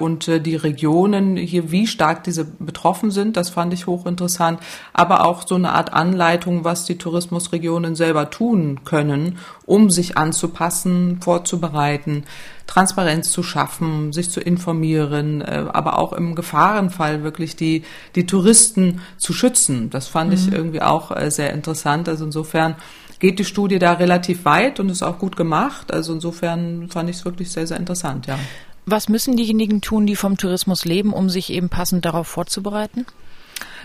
[0.00, 3.36] und die Regionen hier, wie stark diese betroffen sind.
[3.36, 4.60] Das fand ich hochinteressant.
[4.92, 11.20] Aber auch so eine Art Anleitung, was die Tourismusregionen selber tun können, um sich anzupassen,
[11.22, 12.24] vorzubereiten,
[12.66, 17.84] Transparenz zu schaffen, sich zu informieren, äh, aber auch im Gefahrenfall wirklich die,
[18.16, 19.88] die Touristen zu schützen.
[19.90, 20.36] Das fand mhm.
[20.36, 22.08] ich irgendwie auch äh, sehr interessant.
[22.08, 22.74] Also insofern
[23.18, 25.92] geht die Studie da relativ weit und ist auch gut gemacht.
[25.92, 28.38] Also insofern fand ich es wirklich sehr, sehr interessant, ja.
[28.88, 33.04] Was müssen diejenigen tun, die vom Tourismus leben, um sich eben passend darauf vorzubereiten?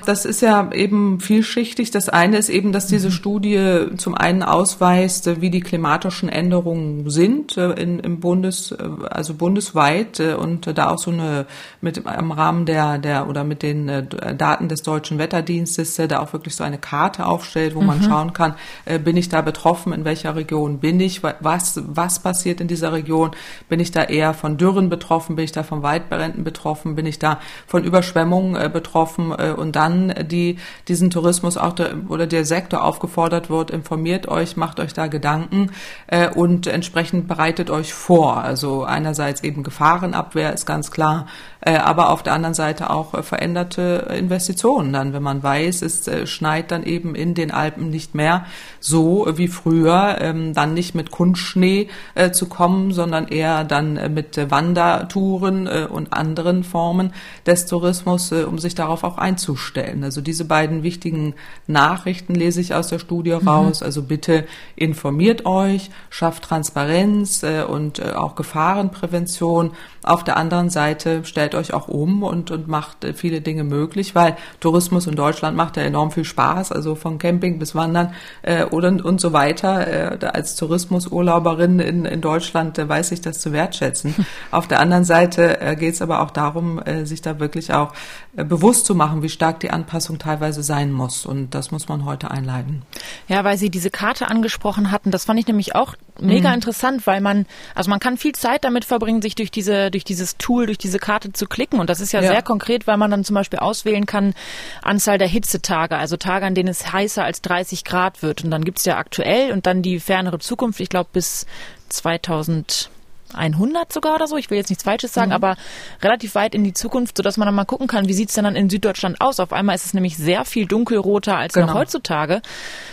[0.06, 1.92] Das ist ja eben vielschichtig.
[1.92, 3.14] Das eine ist eben, dass diese mhm.
[3.14, 8.78] Studie zum einen ausweist, wie die klimatischen Änderungen sind äh, in, im Bundes, äh,
[9.10, 11.46] also bundesweit äh, und da auch so eine
[11.82, 16.56] mit im Rahmen der der oder mit den Daten des deutschen Wetterdienstes da auch wirklich
[16.56, 17.88] so eine Karte aufstellt, wo mhm.
[17.88, 18.56] man schauen kann,
[19.04, 23.32] bin ich da betroffen, in welcher Region bin ich, was was passiert in dieser Region,
[23.70, 27.20] bin ich da eher von Dürren betroffen, bin ich da von Waldbränden betroffen, bin ich
[27.20, 32.84] da von Überschwemmungen betroffen und dann dann die, diesen Tourismus auch der, oder der Sektor
[32.84, 35.72] aufgefordert wird, informiert euch, macht euch da Gedanken
[36.08, 38.38] äh, und entsprechend bereitet euch vor.
[38.38, 41.28] Also einerseits eben Gefahrenabwehr ist ganz klar,
[41.62, 46.08] äh, aber auf der anderen Seite auch äh, veränderte Investitionen dann, wenn man weiß, es
[46.08, 48.46] äh, schneit dann eben in den Alpen nicht mehr
[48.80, 54.10] so wie früher, ähm, dann nicht mit Kunstschnee äh, zu kommen, sondern eher dann äh,
[54.10, 57.14] mit Wandertouren und anderen Formen
[57.46, 60.04] des Tourismus, um sich darauf auch einzustellen stellen.
[60.04, 61.34] Also diese beiden wichtigen
[61.68, 63.48] Nachrichten lese ich aus der Studie mhm.
[63.48, 63.84] raus.
[63.84, 69.72] Also bitte informiert euch, schafft Transparenz äh, und äh, auch Gefahrenprävention.
[70.04, 74.16] Auf der anderen Seite stellt euch auch um und, und macht äh, viele Dinge möglich,
[74.16, 78.66] weil Tourismus in Deutschland macht ja enorm viel Spaß, also von Camping bis Wandern äh,
[78.66, 80.22] oder, und so weiter.
[80.22, 84.16] Äh, als Tourismusurlauberin in, in Deutschland äh, weiß ich das zu wertschätzen.
[84.52, 87.94] Auf der anderen Seite äh, geht es aber auch darum, äh, sich da wirklich auch
[88.36, 91.26] äh, bewusst zu machen, wie stark die Anpassung teilweise sein muss.
[91.26, 92.84] Und das muss man heute einleiten.
[93.28, 96.56] Ja, weil Sie diese Karte angesprochen hatten, das fand ich nämlich auch mega mhm.
[96.56, 100.38] interessant, weil man, also man kann viel Zeit damit verbringen, sich durch diese, durch dieses
[100.38, 101.80] Tool, durch diese Karte zu klicken.
[101.80, 102.32] Und das ist ja, ja.
[102.32, 104.34] sehr konkret, weil man dann zum Beispiel auswählen kann,
[104.82, 108.44] Anzahl der Hitzetage, also Tage, an denen es heißer als 30 Grad wird.
[108.44, 111.46] Und dann gibt's ja aktuell und dann die fernere Zukunft, ich glaube bis
[111.90, 112.90] 2000
[113.36, 114.38] 100 sogar oder so.
[114.38, 115.36] Ich will jetzt nichts Falsches sagen, mhm.
[115.36, 115.56] aber
[116.02, 118.56] relativ weit in die Zukunft, sodass man dann mal gucken kann, wie sieht's denn dann
[118.56, 119.40] in Süddeutschland aus.
[119.40, 121.68] Auf einmal ist es nämlich sehr viel dunkelroter als genau.
[121.68, 122.42] noch heutzutage.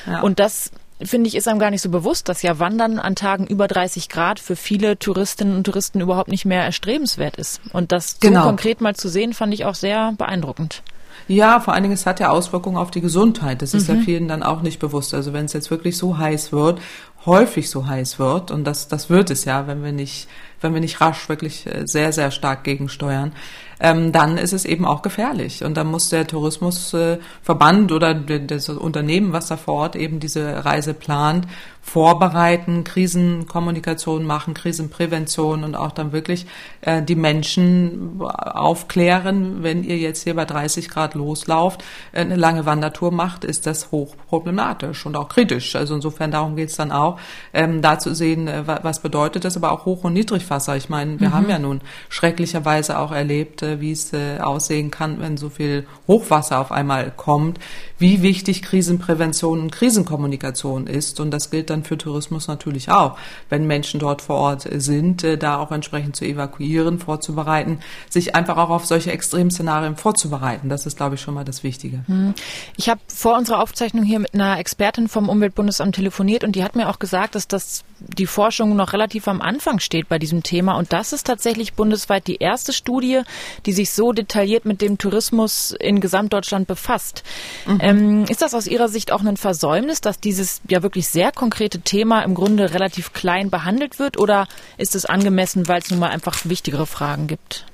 [0.06, 0.20] Ja.
[0.20, 0.70] Und das
[1.00, 4.08] finde ich, ist einem gar nicht so bewusst, dass ja Wandern an Tagen über 30
[4.08, 7.60] Grad für viele Touristinnen und Touristen überhaupt nicht mehr erstrebenswert ist.
[7.72, 8.42] Und das genau.
[8.42, 10.82] so konkret mal zu sehen, fand ich auch sehr beeindruckend.
[11.26, 13.62] Ja, vor allen Dingen, es hat ja Auswirkungen auf die Gesundheit.
[13.62, 13.96] Das ist mhm.
[13.96, 15.14] ja vielen dann auch nicht bewusst.
[15.14, 16.80] Also wenn es jetzt wirklich so heiß wird,
[17.26, 20.28] häufig so heiß wird, und das, das wird es ja, wenn wir nicht,
[20.60, 23.32] wenn wir nicht rasch wirklich äh, sehr, sehr stark gegensteuern,
[23.80, 25.64] ähm, dann ist es eben auch gefährlich.
[25.64, 30.94] Und dann muss der Tourismusverband oder das Unternehmen, was da vor Ort eben diese Reise
[30.94, 31.46] plant,
[31.88, 36.46] vorbereiten, Krisenkommunikation machen, Krisenprävention und auch dann wirklich
[36.82, 42.66] äh, die Menschen aufklären, wenn ihr jetzt hier bei 30 Grad loslauft, äh, eine lange
[42.66, 45.76] Wandertour macht, ist das hochproblematisch und auch kritisch.
[45.76, 47.18] Also insofern darum geht's dann auch,
[47.54, 50.76] ähm, da zu sehen, äh, was bedeutet das, aber auch Hoch- und Niedrigwasser.
[50.76, 51.34] Ich meine, wir mhm.
[51.34, 55.86] haben ja nun schrecklicherweise auch erlebt, äh, wie es äh, aussehen kann, wenn so viel
[56.06, 57.58] Hochwasser auf einmal kommt,
[57.98, 61.18] wie wichtig Krisenprävention und Krisenkommunikation ist.
[61.20, 65.36] Und das gilt dann für Tourismus natürlich auch, wenn Menschen dort vor Ort sind, äh,
[65.38, 70.68] da auch entsprechend zu evakuieren, vorzubereiten, sich einfach auch auf solche Extremszenarien vorzubereiten.
[70.68, 72.04] Das ist, glaube ich, schon mal das Wichtige.
[72.06, 72.34] Hm.
[72.76, 76.76] Ich habe vor unserer Aufzeichnung hier mit einer Expertin vom Umweltbundesamt telefoniert und die hat
[76.76, 80.76] mir auch gesagt, dass das die Forschung noch relativ am Anfang steht bei diesem Thema.
[80.76, 83.22] Und das ist tatsächlich bundesweit die erste Studie,
[83.66, 87.24] die sich so detailliert mit dem Tourismus in Gesamtdeutschland befasst.
[87.66, 87.78] Mhm.
[87.80, 91.80] Ähm, ist das aus Ihrer Sicht auch ein Versäumnis, dass dieses ja wirklich sehr konkrete
[91.80, 96.10] Thema im Grunde relativ klein behandelt wird oder ist es angemessen, weil es nun mal
[96.10, 97.66] einfach wichtigere Fragen gibt?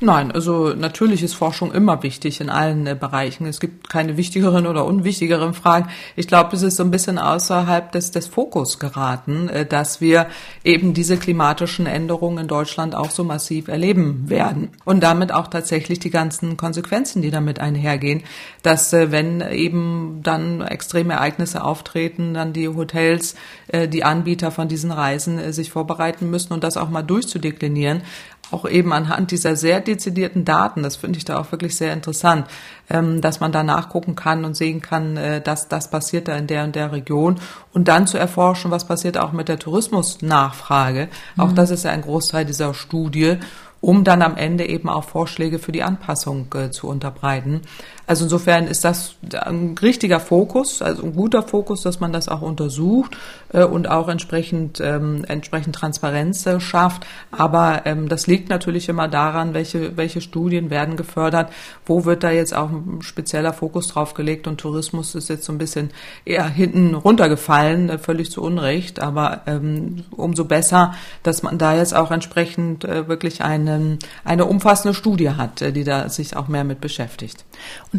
[0.00, 3.46] Nein, also natürlich ist Forschung immer wichtig in allen äh, Bereichen.
[3.46, 5.88] Es gibt keine wichtigeren oder unwichtigeren Fragen.
[6.16, 10.26] Ich glaube, es ist so ein bisschen außerhalb des, des Fokus geraten, äh, dass wir
[10.64, 14.68] eben diese klimatischen Änderungen in Deutschland auch so massiv erleben werden.
[14.84, 18.22] Und damit auch tatsächlich die ganzen Konsequenzen, die damit einhergehen,
[18.62, 23.34] dass äh, wenn eben dann extreme Ereignisse auftreten, dann die Hotels,
[23.68, 28.02] äh, die Anbieter von diesen Reisen äh, sich vorbereiten müssen und das auch mal durchzudeklinieren
[28.50, 32.46] auch eben anhand dieser sehr dezidierten Daten, das finde ich da auch wirklich sehr interessant,
[32.88, 36.46] ähm, dass man da nachgucken kann und sehen kann, äh, dass das passiert da in
[36.46, 37.40] der und der Region
[37.72, 41.08] und dann zu erforschen, was passiert auch mit der Tourismusnachfrage.
[41.36, 41.42] Mhm.
[41.42, 43.38] Auch das ist ja ein Großteil dieser Studie
[43.80, 47.60] um dann am Ende eben auch Vorschläge für die Anpassung äh, zu unterbreiten.
[48.06, 52.40] Also insofern ist das ein richtiger Fokus, also ein guter Fokus, dass man das auch
[52.40, 53.16] untersucht
[53.52, 57.04] äh, und auch entsprechend, ähm, entsprechend Transparenz äh, schafft.
[57.32, 61.52] Aber ähm, das liegt natürlich immer daran, welche, welche Studien werden gefördert,
[61.84, 65.52] wo wird da jetzt auch ein spezieller Fokus drauf gelegt und Tourismus ist jetzt so
[65.52, 65.90] ein bisschen
[66.24, 69.00] eher hinten runtergefallen, äh, völlig zu Unrecht.
[69.00, 74.94] Aber ähm, umso besser, dass man da jetzt auch entsprechend äh, wirklich eine, eine umfassende
[74.94, 77.44] Studie hat, äh, die da sich auch mehr mit beschäftigt.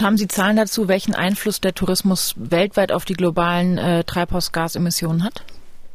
[0.04, 5.44] Haben Sie Zahlen dazu, welchen Einfluss der Tourismus weltweit auf die globalen äh, Treibhausgasemissionen hat?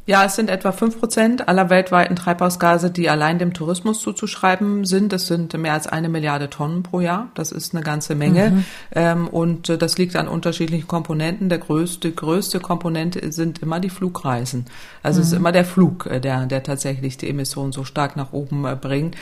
[0.05, 5.13] Ja, es sind etwa fünf Prozent aller weltweiten Treibhausgase, die allein dem Tourismus zuzuschreiben sind.
[5.13, 7.29] Das sind mehr als eine Milliarde Tonnen pro Jahr.
[7.35, 8.49] Das ist eine ganze Menge.
[8.49, 8.65] Mhm.
[8.91, 11.47] Ähm, und äh, das liegt an unterschiedlichen Komponenten.
[11.47, 14.65] Der größte, größte Komponente sind immer die Flugreisen.
[15.03, 15.21] Also mhm.
[15.21, 15.39] es ist mhm.
[15.39, 19.15] immer der Flug, äh, der, der tatsächlich die Emissionen so stark nach oben äh, bringt.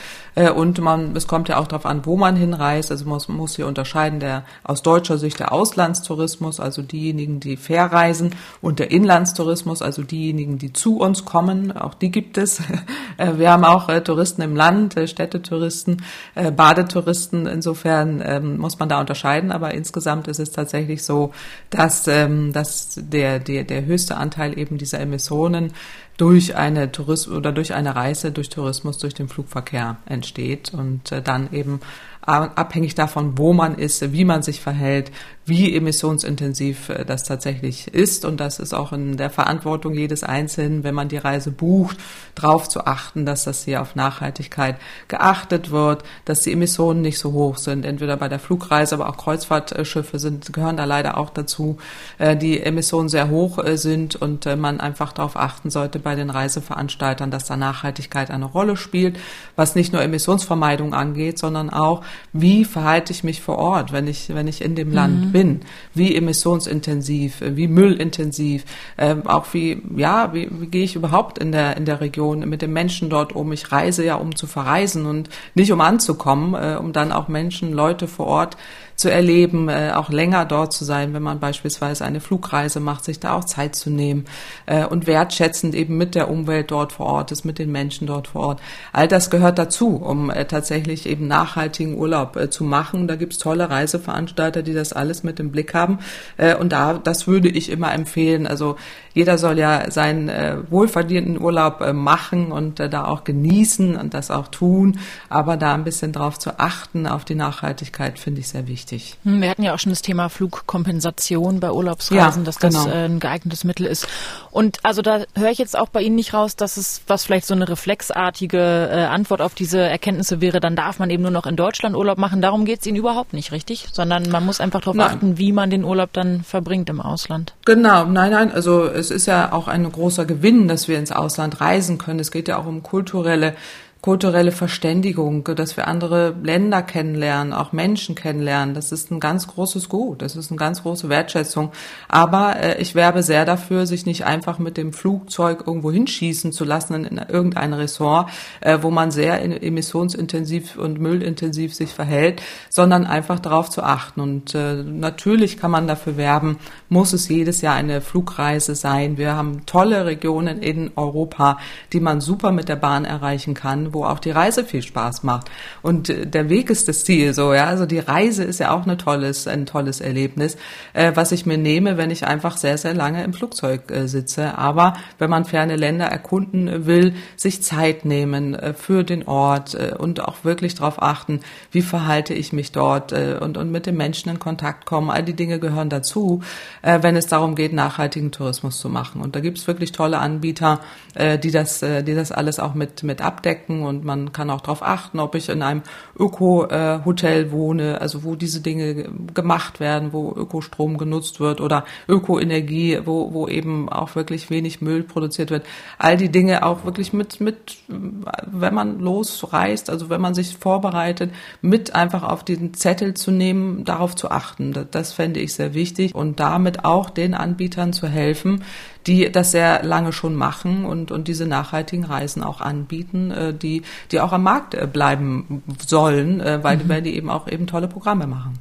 [0.56, 2.90] Und man, es kommt ja auch darauf an, wo man hinreist.
[2.90, 7.56] Also man muss, muss hier unterscheiden, der aus deutscher Sicht der Auslandstourismus, also diejenigen, die
[7.56, 11.76] verreisen, und der Inlandstourismus, also diejenigen, die zu uns kommen.
[11.76, 12.62] Auch die gibt es.
[13.18, 16.02] Äh, wir haben auch äh, Touristen im Land, äh, Städtetouristen,
[16.34, 17.46] Badetouristen.
[17.46, 19.52] Insofern ähm, muss man da unterscheiden.
[19.52, 21.32] Aber insgesamt ist es tatsächlich so,
[21.68, 25.74] dass, ähm, dass der, der, der höchste Anteil eben dieser Emissionen
[26.22, 31.52] durch eine Tourist oder durch eine Reise, durch Tourismus, durch den Flugverkehr entsteht und dann
[31.52, 31.80] eben
[32.24, 35.10] abhängig davon, wo man ist, wie man sich verhält,
[35.44, 38.24] wie emissionsintensiv äh, das tatsächlich ist.
[38.24, 41.96] Und das ist auch in der Verantwortung jedes Einzelnen, wenn man die Reise bucht,
[42.36, 44.76] darauf zu achten, dass das hier auf Nachhaltigkeit
[45.08, 47.84] geachtet wird, dass die Emissionen nicht so hoch sind.
[47.84, 51.78] Entweder bei der Flugreise, aber auch Kreuzfahrtschiffe sind, gehören da leider auch dazu,
[52.18, 56.30] äh, die Emissionen sehr hoch äh, sind und man einfach darauf achten sollte bei den
[56.30, 59.18] Reiseveranstaltern, dass da Nachhaltigkeit eine Rolle spielt,
[59.56, 64.34] was nicht nur Emissionsvermeidung angeht, sondern auch, wie verhalte ich mich vor Ort, wenn ich,
[64.34, 65.32] wenn ich in dem Land mhm.
[65.32, 65.60] bin,
[65.94, 68.64] wie emissionsintensiv, wie müllintensiv,
[68.96, 72.62] äh, auch wie, ja, wie, wie gehe ich überhaupt in der, in der Region mit
[72.62, 73.52] den Menschen dort um.
[73.52, 77.72] Ich reise ja, um zu verreisen und nicht um anzukommen, äh, um dann auch Menschen,
[77.72, 78.56] Leute vor Ort
[79.02, 83.18] zu erleben, äh, auch länger dort zu sein, wenn man beispielsweise eine Flugreise macht, sich
[83.18, 84.26] da auch Zeit zu nehmen
[84.66, 88.28] äh, und wertschätzend eben mit der Umwelt dort vor Ort ist, mit den Menschen dort
[88.28, 88.60] vor Ort.
[88.92, 93.08] All das gehört dazu, um äh, tatsächlich eben nachhaltigen Urlaub äh, zu machen.
[93.08, 95.98] Da gibt's tolle Reiseveranstalter, die das alles mit im Blick haben.
[96.36, 98.46] Äh, und da, das würde ich immer empfehlen.
[98.46, 98.76] Also
[99.14, 104.14] jeder soll ja seinen äh, wohlverdienten Urlaub äh, machen und äh, da auch genießen und
[104.14, 104.98] das auch tun.
[105.28, 109.16] Aber da ein bisschen drauf zu achten, auf die Nachhaltigkeit, finde ich sehr wichtig.
[109.24, 112.88] Hm, wir hatten ja auch schon das Thema Flugkompensation bei Urlaubsreisen, ja, dass das genau.
[112.88, 114.06] äh, ein geeignetes Mittel ist.
[114.50, 117.46] Und also da höre ich jetzt auch bei Ihnen nicht raus, dass es was vielleicht
[117.46, 118.58] so eine reflexartige
[118.92, 122.18] äh, Antwort auf diese Erkenntnisse wäre, dann darf man eben nur noch in Deutschland Urlaub
[122.18, 122.42] machen.
[122.42, 123.88] Darum geht es Ihnen überhaupt nicht, richtig?
[123.92, 127.54] Sondern man muss einfach darauf achten, wie man den Urlaub dann verbringt im Ausland.
[127.64, 131.60] Genau, nein, nein, also es ist ja auch ein großer Gewinn, dass wir ins Ausland
[131.60, 132.20] reisen können.
[132.20, 133.54] Es geht ja auch um kulturelle
[134.02, 138.74] kulturelle Verständigung, dass wir andere Länder kennenlernen, auch Menschen kennenlernen.
[138.74, 140.22] Das ist ein ganz großes Gut.
[140.22, 141.70] Das ist eine ganz große Wertschätzung.
[142.08, 146.64] Aber äh, ich werbe sehr dafür, sich nicht einfach mit dem Flugzeug irgendwo hinschießen zu
[146.64, 148.28] lassen in, in irgendein Ressort,
[148.60, 154.20] äh, wo man sehr emissionsintensiv und müllintensiv sich verhält, sondern einfach darauf zu achten.
[154.20, 156.58] Und äh, natürlich kann man dafür werben,
[156.92, 159.16] muss es jedes Jahr eine Flugreise sein.
[159.16, 161.58] Wir haben tolle Regionen in Europa,
[161.92, 165.50] die man super mit der Bahn erreichen kann wo auch die Reise viel Spaß macht.
[165.82, 167.66] Und äh, der Weg ist das Ziel, so, ja.
[167.66, 170.56] Also die Reise ist ja auch eine tolles, ein tolles Erlebnis,
[170.92, 174.58] äh, was ich mir nehme, wenn ich einfach sehr, sehr lange im Flugzeug äh, sitze.
[174.58, 179.94] Aber wenn man ferne Länder erkunden will, sich Zeit nehmen äh, für den Ort äh,
[179.96, 183.96] und auch wirklich darauf achten, wie verhalte ich mich dort äh, und, und mit den
[183.96, 185.10] Menschen in Kontakt kommen.
[185.10, 186.42] All die Dinge gehören dazu.
[186.82, 189.22] Äh, wenn es darum geht, nachhaltigen Tourismus zu machen.
[189.22, 190.80] Und da gibt es wirklich tolle Anbieter,
[191.14, 194.60] äh, die das, äh, die das alles auch mit mit abdecken und man kann auch
[194.60, 195.82] darauf achten, ob ich in einem
[196.18, 203.32] Öko-Hotel wohne, also wo diese Dinge gemacht werden, wo Ökostrom genutzt wird oder Ökoenergie, wo
[203.32, 205.64] wo eben auch wirklich wenig Müll produziert wird.
[205.98, 211.30] All die Dinge auch wirklich mit mit, wenn man losreist, also wenn man sich vorbereitet,
[211.60, 214.72] mit einfach auf diesen Zettel zu nehmen, darauf zu achten.
[214.72, 218.64] Das, das fände ich sehr wichtig und damit auch den Anbietern zu helfen,
[219.06, 223.82] die das sehr lange schon machen und, und diese nachhaltigen Reisen auch anbieten, äh, die,
[224.10, 226.88] die auch am Markt äh, bleiben sollen, äh, weil, mhm.
[226.88, 228.58] weil die eben auch eben tolle Programme machen.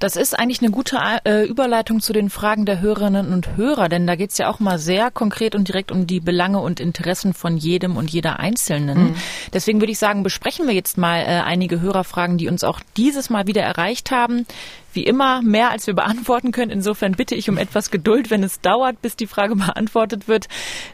[0.00, 4.06] Das ist eigentlich eine gute äh, Überleitung zu den Fragen der Hörerinnen und Hörer, denn
[4.06, 7.34] da geht es ja auch mal sehr konkret und direkt um die Belange und Interessen
[7.34, 9.10] von jedem und jeder Einzelnen.
[9.10, 9.14] Mhm.
[9.52, 13.28] Deswegen würde ich sagen, besprechen wir jetzt mal äh, einige Hörerfragen, die uns auch dieses
[13.28, 14.46] Mal wieder erreicht haben
[14.92, 16.70] wie immer mehr, als wir beantworten können.
[16.70, 20.48] Insofern bitte ich um etwas Geduld, wenn es dauert, bis die Frage beantwortet wird.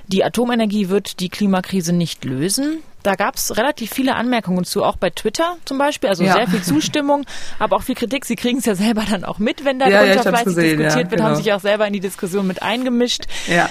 [0.06, 2.82] die Atomenergie wird die Klimakrise nicht lösen.
[3.02, 6.10] Da gab es relativ viele Anmerkungen zu, auch bei Twitter zum Beispiel.
[6.10, 6.34] Also ja.
[6.34, 7.24] sehr viel Zustimmung,
[7.58, 8.26] aber auch viel Kritik.
[8.26, 10.90] Sie kriegen es ja selber dann auch mit, wenn da ja, ja fleißig gesehen, diskutiert
[10.90, 11.24] ja, wird, genau.
[11.24, 13.24] haben sich auch selber in die Diskussion mit eingemischt.
[13.46, 13.70] Ja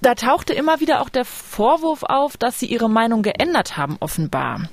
[0.00, 4.68] da tauchte immer wieder auch der Vorwurf auf, dass sie ihre Meinung geändert haben, offenbar.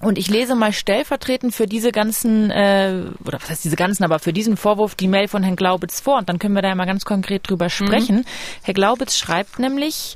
[0.00, 4.20] Und ich lese mal stellvertretend für diese ganzen, äh, oder was heißt diese ganzen, aber
[4.20, 6.74] für diesen Vorwurf die Mail von Herrn Glaubitz vor und dann können wir da ja
[6.76, 8.18] mal ganz konkret drüber sprechen.
[8.18, 8.24] Mhm.
[8.62, 10.14] Herr Glaubitz schreibt nämlich,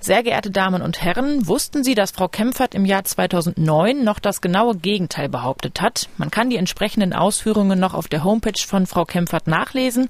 [0.00, 4.40] sehr geehrte Damen und Herren, wussten Sie, dass Frau Kempfert im Jahr 2009 noch das
[4.40, 6.08] genaue Gegenteil behauptet hat?
[6.16, 10.08] Man kann die entsprechenden Ausführungen noch auf der Homepage von Frau Kempfert nachlesen.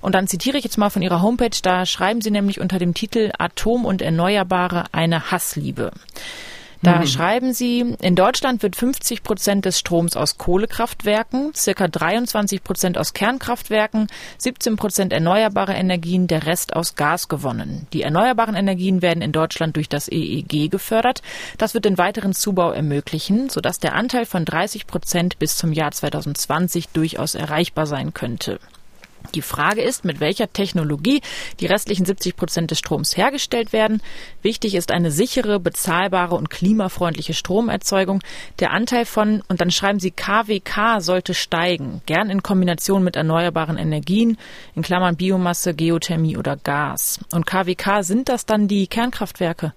[0.00, 2.94] Und dann zitiere ich jetzt mal von ihrer Homepage, da schreiben Sie nämlich unter dem
[2.94, 5.90] Titel Atom und Erneuerbare eine Hassliebe.
[6.82, 7.06] Da mhm.
[7.06, 13.12] schreiben Sie, in Deutschland wird 50 Prozent des Stroms aus Kohlekraftwerken, circa 23 Prozent aus
[13.12, 14.06] Kernkraftwerken,
[14.38, 17.86] 17 Prozent erneuerbare Energien, der Rest aus Gas gewonnen.
[17.92, 21.22] Die erneuerbaren Energien werden in Deutschland durch das EEG gefördert.
[21.58, 25.90] Das wird den weiteren Zubau ermöglichen, sodass der Anteil von 30 Prozent bis zum Jahr
[25.90, 28.58] 2020 durchaus erreichbar sein könnte.
[29.34, 31.20] Die Frage ist, mit welcher Technologie
[31.60, 34.02] die restlichen 70 Prozent des Stroms hergestellt werden.
[34.42, 38.20] Wichtig ist eine sichere, bezahlbare und klimafreundliche Stromerzeugung.
[38.58, 43.78] Der Anteil von, und dann schreiben Sie, KWK sollte steigen, gern in Kombination mit erneuerbaren
[43.78, 44.36] Energien,
[44.74, 47.20] in Klammern Biomasse, Geothermie oder Gas.
[47.32, 49.72] Und KWK sind das dann die Kernkraftwerke?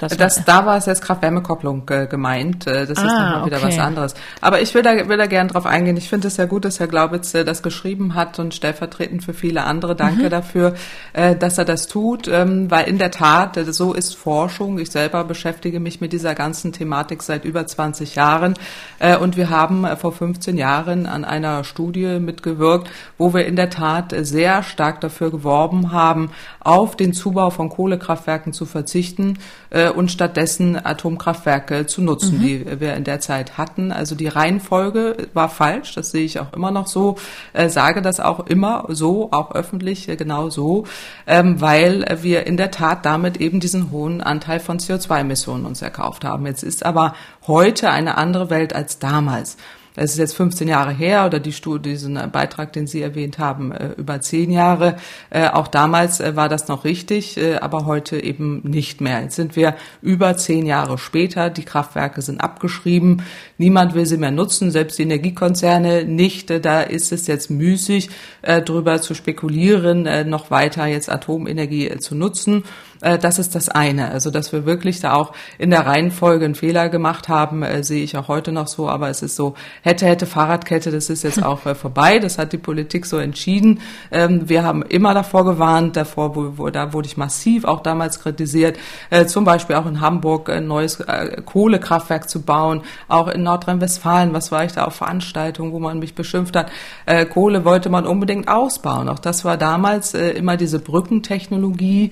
[0.00, 2.66] Das, das da war es jetzt Kraft-Wärme-Kopplung äh, gemeint.
[2.66, 3.66] Äh, das ah, ist nochmal wieder okay.
[3.66, 4.14] was anderes.
[4.40, 5.96] Aber ich will da, will da gern drauf eingehen.
[5.98, 9.34] Ich finde es sehr gut, dass Herr Glaubitz äh, das geschrieben hat und stellvertretend für
[9.34, 10.30] viele andere danke mhm.
[10.30, 10.74] dafür,
[11.12, 14.78] äh, dass er das tut, ähm, weil in der Tat, äh, so ist Forschung.
[14.78, 18.54] Ich selber beschäftige mich mit dieser ganzen Thematik seit über 20 Jahren
[18.98, 23.56] äh, und wir haben äh, vor 15 Jahren an einer Studie mitgewirkt, wo wir in
[23.56, 29.38] der Tat sehr stark dafür geworben haben, auf den Zubau von Kohlekraftwerken zu verzichten
[29.70, 32.42] äh, und stattdessen Atomkraftwerke zu nutzen, mhm.
[32.42, 33.92] die wir in der Zeit hatten.
[33.92, 37.16] Also die Reihenfolge war falsch, das sehe ich auch immer noch so,
[37.52, 40.84] äh, sage das auch immer so, auch öffentlich äh, genau so,
[41.26, 46.24] ähm, weil wir in der Tat damit eben diesen hohen Anteil von CO2-Emissionen uns erkauft
[46.24, 46.46] haben.
[46.46, 47.14] Jetzt ist aber
[47.46, 49.56] heute eine andere Welt als damals
[49.96, 53.72] es ist jetzt 15 Jahre her oder die Studie, diesen Beitrag, den Sie erwähnt haben,
[53.72, 54.96] äh, über zehn Jahre.
[55.30, 59.22] Äh, auch damals äh, war das noch richtig, aber heute eben nicht mehr.
[59.22, 61.50] Jetzt sind wir über zehn Jahre später.
[61.50, 63.22] Die Kraftwerke sind abgeschrieben.
[63.58, 66.50] Niemand will sie mehr nutzen, selbst die Energiekonzerne nicht.
[66.64, 68.10] Da ist es jetzt müßig,
[68.42, 72.64] darüber zu spekulieren, noch weiter jetzt Atomenergie zu nutzen.
[73.00, 74.10] Äh, das ist das eine.
[74.10, 78.02] Also, dass wir wirklich da auch in der Reihenfolge einen Fehler gemacht haben, äh, sehe
[78.02, 78.88] ich auch heute noch so.
[78.88, 82.18] Aber es ist so, hätte, hätte Fahrradkette, das ist jetzt auch äh, vorbei.
[82.18, 83.80] Das hat die Politik so entschieden.
[84.10, 88.20] Ähm, wir haben immer davor gewarnt, davor, wo, wo, da wurde ich massiv auch damals
[88.20, 88.78] kritisiert,
[89.10, 94.32] äh, zum Beispiel auch in Hamburg ein neues äh, Kohlekraftwerk zu bauen, auch in Nordrhein-Westfalen,
[94.32, 96.70] was war ich da auf Veranstaltungen, wo man mich beschimpft hat.
[97.06, 99.08] Äh, Kohle wollte man unbedingt ausbauen.
[99.08, 102.10] Auch das war damals immer diese Brückentechnologie,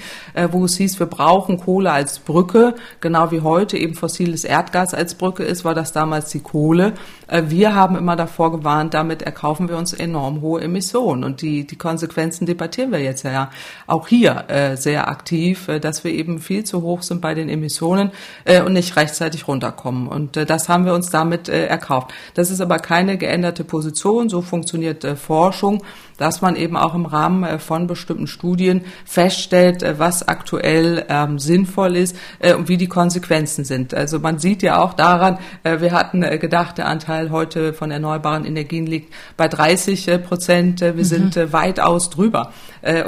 [0.50, 5.14] wo es hieß, wir brauchen Kohle als Brücke, genau wie heute eben fossiles Erdgas als
[5.14, 6.94] Brücke ist, war das damals die Kohle.
[7.28, 11.24] Äh, wir haben immer davor gewarnt, damit erkaufen wir uns enorm hohe Emissionen.
[11.24, 13.50] Und die, die Konsequenzen debattieren wir jetzt ja
[13.86, 17.48] auch hier äh, sehr aktiv, äh, dass wir eben viel zu hoch sind bei den
[17.48, 18.10] Emissionen
[18.64, 20.08] und nicht rechtzeitig runterkommen.
[20.08, 22.12] Und das haben wir uns damit erkauft.
[22.34, 24.28] Das ist aber keine geänderte Position.
[24.28, 25.82] So funktioniert Forschung
[26.18, 30.67] dass man eben auch im Rahmen von bestimmten Studien feststellt, was aktuell
[31.08, 33.94] ähm, sinnvoll ist äh, und wie die Konsequenzen sind.
[33.94, 37.90] Also man sieht ja auch daran, äh, wir hatten äh, gedacht, der Anteil heute von
[37.90, 40.80] erneuerbaren Energien liegt bei 30 äh, Prozent.
[40.80, 41.04] wir mhm.
[41.04, 42.52] sind weitaus drüber.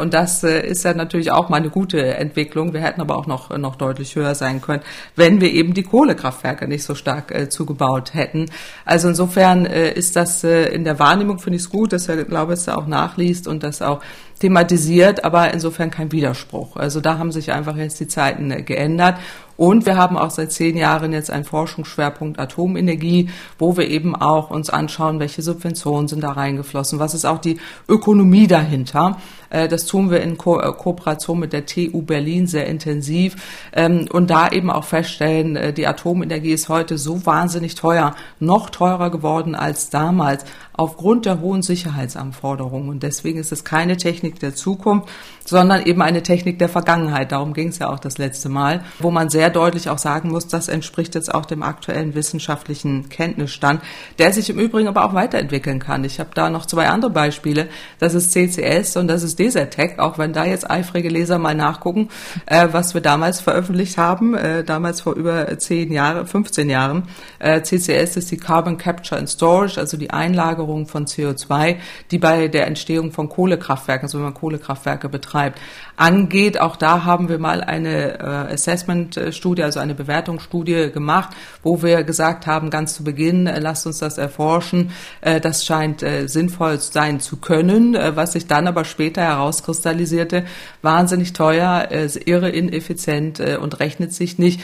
[0.00, 2.72] Und das ist ja natürlich auch mal eine gute Entwicklung.
[2.72, 4.82] Wir hätten aber auch noch, noch deutlich höher sein können,
[5.16, 8.46] wenn wir eben die Kohlekraftwerke nicht so stark zugebaut hätten.
[8.84, 12.68] Also insofern ist das in der Wahrnehmung, finde ich es gut, dass wir, glaube ich,
[12.68, 14.00] auch nach nachliest und das auch
[14.40, 16.76] thematisiert, aber insofern kein Widerspruch.
[16.76, 19.16] Also da haben sich einfach jetzt die Zeiten äh, geändert.
[19.56, 24.50] Und wir haben auch seit zehn Jahren jetzt einen Forschungsschwerpunkt Atomenergie, wo wir eben auch
[24.50, 29.18] uns anschauen, welche Subventionen sind da reingeflossen, was ist auch die Ökonomie dahinter.
[29.50, 33.36] Äh, das tun wir in Ko äh, Kooperation mit der TU Berlin sehr intensiv
[33.72, 39.10] ähm, und da eben auch feststellen, die Atomenergie ist heute so wahnsinnig teuer, noch teurer
[39.10, 40.44] geworden als damals
[40.80, 42.88] aufgrund der hohen Sicherheitsanforderungen.
[42.88, 45.10] Und deswegen ist es keine Technik der Zukunft,
[45.44, 47.32] sondern eben eine Technik der Vergangenheit.
[47.32, 50.46] Darum ging es ja auch das letzte Mal, wo man sehr deutlich auch sagen muss,
[50.46, 53.82] das entspricht jetzt auch dem aktuellen wissenschaftlichen Kenntnisstand,
[54.18, 56.04] der sich im Übrigen aber auch weiterentwickeln kann.
[56.04, 57.68] Ich habe da noch zwei andere Beispiele.
[57.98, 62.10] Das ist CCS und das ist Desertec, auch wenn da jetzt eifrige Leser mal nachgucken,
[62.46, 67.08] äh, was wir damals veröffentlicht haben, äh, damals vor über zehn Jahren, 15 Jahren.
[67.38, 71.76] Äh, CCS ist die Carbon Capture and Storage, also die Einlagerung von CO2,
[72.10, 75.60] die bei der Entstehung von Kohlekraftwerken, also wenn man Kohlekraftwerke betreibt, betreibt,
[76.00, 76.60] angeht.
[76.60, 81.30] Auch da haben wir mal eine äh, Assessment-Studie, also eine Bewertungsstudie gemacht,
[81.62, 84.92] wo wir gesagt haben, ganz zu Beginn, äh, lasst uns das erforschen.
[85.20, 90.44] Äh, das scheint sinnvoll sein zu können, was sich dann aber später herauskristallisierte,
[90.80, 94.60] wahnsinnig teuer, äh, irre ineffizient und rechnet sich nicht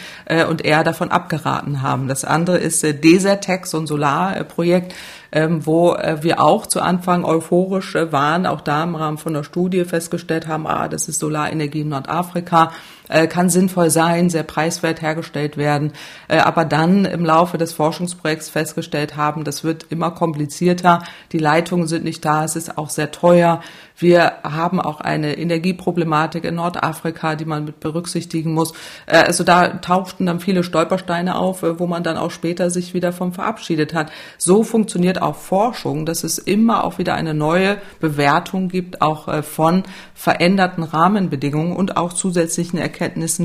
[0.48, 2.08] und eher davon abgeraten haben.
[2.08, 4.94] Das andere ist Desertec, so ein Solarprojekt,
[5.32, 9.34] ähm, wo äh, wir auch zu Anfang euphorisch äh, waren, auch da im Rahmen von
[9.34, 12.72] der Studie festgestellt haben, ah, das ist Solarenergie in Nordafrika,
[13.08, 15.92] äh, kann sinnvoll sein, sehr preiswert hergestellt werden,
[16.28, 21.02] äh, aber dann im Laufe des Forschungsprojekts festgestellt haben, das wird immer komplizierter,
[21.32, 23.60] die Leitungen sind nicht da, es ist auch sehr teuer.
[23.98, 28.72] Wir haben auch eine Energieproblematik in Nordafrika, die man mit berücksichtigen muss.
[29.06, 32.92] Äh, also da tauchten dann viele Stolpersteine auf, äh, wo man dann auch später sich
[32.92, 34.10] wieder vom verabschiedet hat.
[34.38, 39.82] So funktioniert auch Forschung, dass es immer auch wieder eine neue Bewertung gibt, auch von
[40.14, 42.95] veränderten Rahmenbedingungen und auch zusätzlichen Erkenntnissen,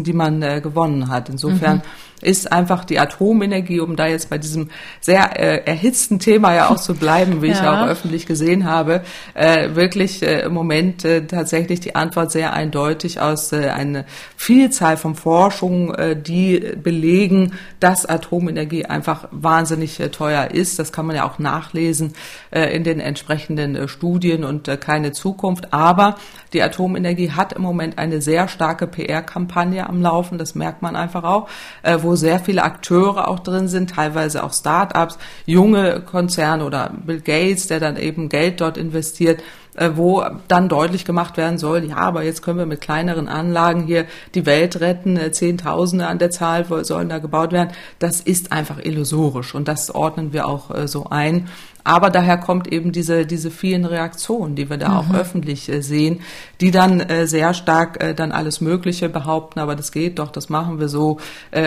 [0.03, 1.29] die man gewonnen hat.
[1.29, 4.69] Insofern mhm ist einfach die Atomenergie, um da jetzt bei diesem
[4.99, 7.53] sehr äh, erhitzten Thema ja auch zu bleiben, wie ja.
[7.53, 9.01] ich auch öffentlich gesehen habe,
[9.33, 14.05] äh, wirklich äh, im Moment äh, tatsächlich die Antwort sehr eindeutig aus äh, einer
[14.35, 20.79] Vielzahl von Forschungen, äh, die belegen, dass Atomenergie einfach wahnsinnig äh, teuer ist.
[20.79, 22.13] Das kann man ja auch nachlesen
[22.51, 25.73] äh, in den entsprechenden äh, Studien und äh, keine Zukunft.
[25.73, 26.15] Aber
[26.53, 30.37] die Atomenergie hat im Moment eine sehr starke PR-Kampagne am Laufen.
[30.37, 31.47] Das merkt man einfach auch,
[31.83, 37.21] äh, wo sehr viele Akteure auch drin sind, teilweise auch Start-ups, junge Konzerne oder Bill
[37.21, 39.41] Gates, der dann eben Geld dort investiert
[39.75, 43.85] äh, wo dann deutlich gemacht werden soll, ja, aber jetzt können wir mit kleineren Anlagen
[43.85, 44.05] hier
[44.35, 47.69] die Welt retten, äh, Zehntausende an der Zahl sollen da gebaut werden.
[47.97, 51.47] Das ist einfach illusorisch und das ordnen wir auch äh, so ein.
[51.83, 54.95] Aber daher kommt eben diese, diese vielen Reaktionen, die wir da mhm.
[54.97, 56.21] auch öffentlich äh, sehen,
[56.59, 60.49] die dann äh, sehr stark äh, dann alles Mögliche behaupten, aber das geht doch, das
[60.49, 61.17] machen wir so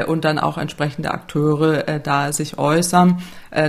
[0.06, 3.20] und dann auch entsprechende Akteure da sich äußern,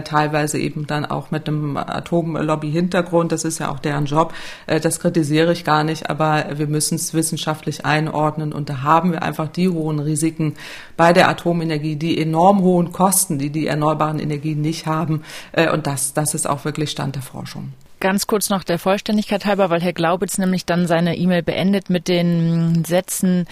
[0.04, 4.34] teilweise eben dann auch mit einem Atomlobby-Hintergrund, das ist ja auch deren Job,
[4.66, 8.54] das kritisiere ich gar nicht, aber wir müssen es wissenschaftlich einordnen.
[8.54, 10.54] Und da haben wir einfach die hohen Risiken
[10.98, 15.24] bei der Atomenergie, die enorm hohen Kosten, die die erneuerbaren Energien nicht haben.
[15.74, 17.74] Und das, das ist auch wirklich Stand der Forschung.
[18.00, 22.08] Ganz kurz noch der Vollständigkeit halber, weil Herr Glaubitz nämlich dann seine E-Mail beendet mit
[22.08, 23.48] den Sätzen,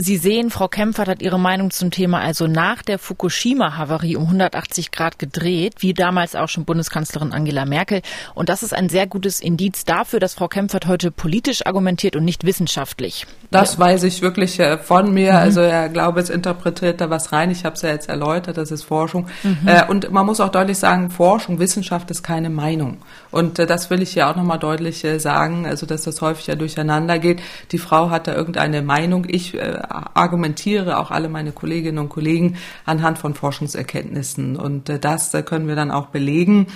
[0.00, 4.92] Sie sehen, Frau Kempfert hat ihre Meinung zum Thema also nach der Fukushima-Havarie um 180
[4.92, 8.02] Grad gedreht, wie damals auch schon Bundeskanzlerin Angela Merkel.
[8.36, 12.24] Und das ist ein sehr gutes Indiz dafür, dass Frau Kempfert heute politisch argumentiert und
[12.24, 13.26] nicht wissenschaftlich.
[13.50, 13.80] Das ja.
[13.80, 15.32] weiß ich wirklich äh, von mir.
[15.32, 15.38] Mhm.
[15.38, 17.50] Also Herr Glaubitz interpretiert da was rein.
[17.50, 19.26] Ich habe es ja jetzt erläutert, das ist Forschung.
[19.42, 19.66] Mhm.
[19.66, 22.98] Äh, und man muss auch deutlich sagen, Forschung, Wissenschaft ist keine Meinung.
[23.32, 26.54] Und äh, das will ich ja auch nochmal deutlich sagen, also dass das häufig ja
[26.54, 27.40] durcheinander geht.
[27.72, 29.26] Die Frau hat da irgendeine Meinung.
[29.28, 34.56] Ich argumentiere auch alle meine Kolleginnen und Kollegen anhand von Forschungserkenntnissen.
[34.56, 36.66] Und das können wir dann auch belegen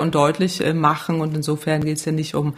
[0.00, 1.20] und deutlich machen.
[1.20, 2.54] Und insofern geht es ja nicht um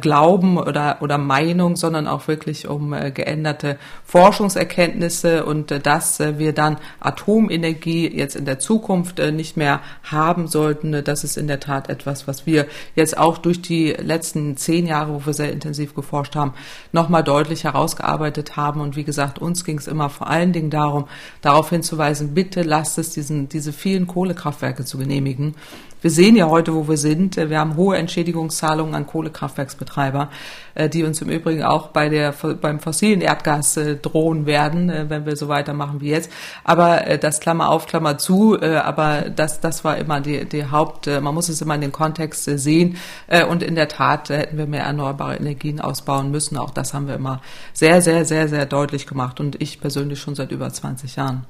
[0.00, 8.08] Glauben oder, oder Meinung, sondern auch wirklich um geänderte Forschungserkenntnisse und dass wir dann Atomenergie
[8.08, 11.04] jetzt in der Zukunft nicht mehr haben sollten.
[11.04, 15.14] Das ist in der Tat etwas, was wir jetzt auch durch die letzten zehn Jahre,
[15.14, 16.54] wo wir sehr intensiv geforscht haben,
[16.92, 18.80] nochmal deutlich herausgearbeitet haben.
[18.80, 21.06] Und wie gesagt, uns ging es immer vor allen Dingen darum,
[21.40, 25.54] darauf hinzuweisen, bitte lasst es diesen, diese vielen Kohlekraftwerke zu genehmigen.
[26.00, 27.36] Wir sehen ja heute, wo wir sind.
[27.36, 30.30] Wir haben hohe Entschädigungszahlungen an Kohlekraftwerksbetreiber,
[30.76, 35.06] äh, die uns im Übrigen auch bei der, beim fossilen Erdgas äh, drohen werden, äh,
[35.08, 36.30] wenn wir so weitermachen wie jetzt.
[36.62, 41.34] Aber das Klammer auf, Klammer zu, aber das, das war immer die, die Haupt, man
[41.34, 42.96] muss es immer in den Kontext sehen.
[43.48, 46.56] Und in der Tat hätten wir mehr erneuerbare Energien ausbauen müssen.
[46.56, 47.40] Auch das haben wir immer
[47.72, 49.40] sehr, sehr, sehr, sehr deutlich gemacht.
[49.40, 51.46] Und ich persönlich schon seit über 20 Jahren.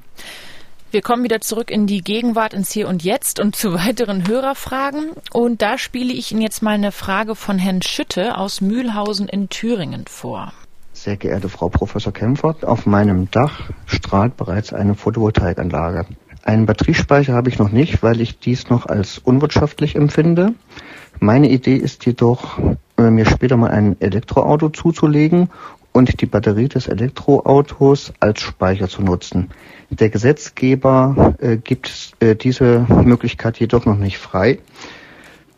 [0.91, 5.11] Wir kommen wieder zurück in die Gegenwart, ins Hier und Jetzt und zu weiteren Hörerfragen.
[5.32, 9.51] Und da spiele ich Ihnen jetzt mal eine Frage von Herrn Schütte aus Mühlhausen in
[9.51, 10.53] Thüringen vor.
[10.95, 16.07] Sehr geehrte Frau Professor Kempfert, auf meinem Dach strahlt bereits eine Photovoltaikanlage.
[16.43, 20.55] Einen Batteriespeicher habe ich noch nicht, weil ich dies noch als unwirtschaftlich empfinde.
[21.20, 22.59] Meine Idee ist jedoch,
[22.97, 25.51] äh, mir später mal ein Elektroauto zuzulegen
[25.93, 29.51] und die Batterie des Elektroautos als Speicher zu nutzen.
[29.91, 34.59] Der Gesetzgeber äh, gibt äh, diese Möglichkeit jedoch noch nicht frei.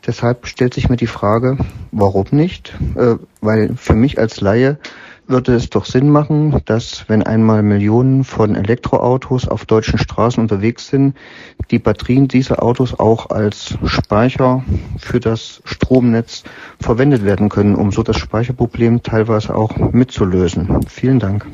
[0.07, 1.59] Deshalb stellt sich mir die Frage,
[1.91, 2.75] warum nicht?
[2.95, 4.79] Äh, weil für mich als Laie
[5.27, 10.89] würde es doch Sinn machen, dass wenn einmal Millionen von Elektroautos auf deutschen Straßen unterwegs
[10.89, 11.17] sind,
[11.71, 14.65] die Batterien dieser Autos auch als Speicher
[14.99, 16.43] für das Stromnetz
[16.81, 20.81] verwendet werden können, um so das Speicherproblem teilweise auch mitzulösen.
[20.89, 21.47] Vielen Dank.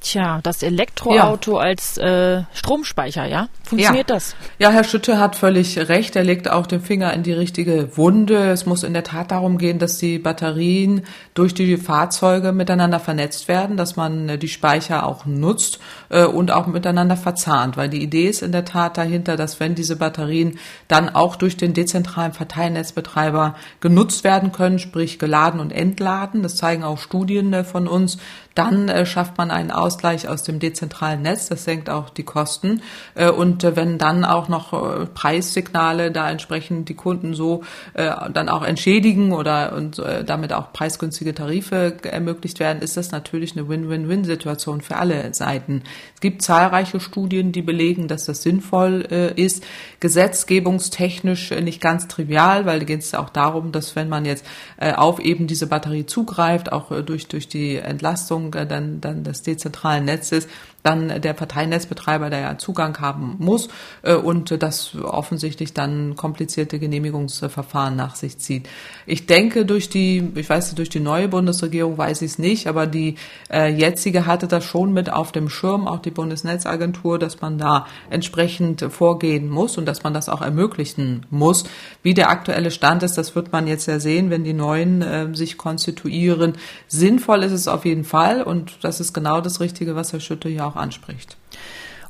[0.00, 1.58] Tja, das Elektroauto ja.
[1.58, 3.48] als äh, Stromspeicher, ja?
[3.62, 4.14] Funktioniert ja.
[4.16, 4.34] das?
[4.58, 6.16] Ja, Herr Schütte hat völlig recht.
[6.16, 8.50] Er legt auch den Finger in die richtige Wunde.
[8.50, 11.02] Es muss in der Tat darum gehen, dass die Batterien
[11.34, 16.50] durch die Fahrzeuge miteinander vernetzt werden, dass man äh, die Speicher auch nutzt äh, und
[16.50, 17.76] auch miteinander verzahnt.
[17.76, 21.58] Weil die Idee ist in der Tat dahinter, dass wenn diese Batterien dann auch durch
[21.58, 27.64] den dezentralen Verteilnetzbetreiber genutzt werden können, sprich geladen und entladen, das zeigen auch Studien äh,
[27.64, 28.16] von uns,
[28.54, 32.82] dann äh, schafft man einen Ausgleich aus dem dezentralen Netz, das senkt auch die Kosten.
[33.14, 37.62] Äh, und äh, wenn dann auch noch äh, Preissignale da entsprechend die Kunden so
[37.94, 43.12] äh, dann auch entschädigen oder und äh, damit auch preisgünstige Tarife ermöglicht werden, ist das
[43.12, 45.82] natürlich eine Win-Win-Win-Situation für alle Seiten.
[46.14, 49.00] Es gibt zahlreiche Studien, die belegen, dass das sinnvoll
[49.36, 49.64] ist,
[50.00, 54.44] gesetzgebungstechnisch nicht ganz trivial, weil da geht es auch darum, dass wenn man jetzt
[54.78, 60.04] auf eben diese Batterie zugreift, auch durch, durch die Entlastung Nutzung dann, dann des dezentralen
[60.04, 60.48] Netzes
[60.82, 63.68] dann der Parteinetzbetreiber, der ja Zugang haben muss
[64.02, 68.68] äh, und das offensichtlich dann komplizierte Genehmigungsverfahren nach sich zieht.
[69.06, 72.66] Ich denke, durch die, ich weiß nicht, durch die neue Bundesregierung weiß ich es nicht,
[72.66, 73.16] aber die
[73.52, 77.86] äh, jetzige hatte das schon mit auf dem Schirm, auch die Bundesnetzagentur, dass man da
[78.08, 81.64] entsprechend vorgehen muss und dass man das auch ermöglichen muss.
[82.02, 85.34] Wie der aktuelle Stand ist, das wird man jetzt ja sehen, wenn die neuen äh,
[85.34, 86.54] sich konstituieren.
[86.88, 90.48] Sinnvoll ist es auf jeden Fall und das ist genau das Richtige, was Herr Schütte
[90.48, 91.36] ja auch anspricht.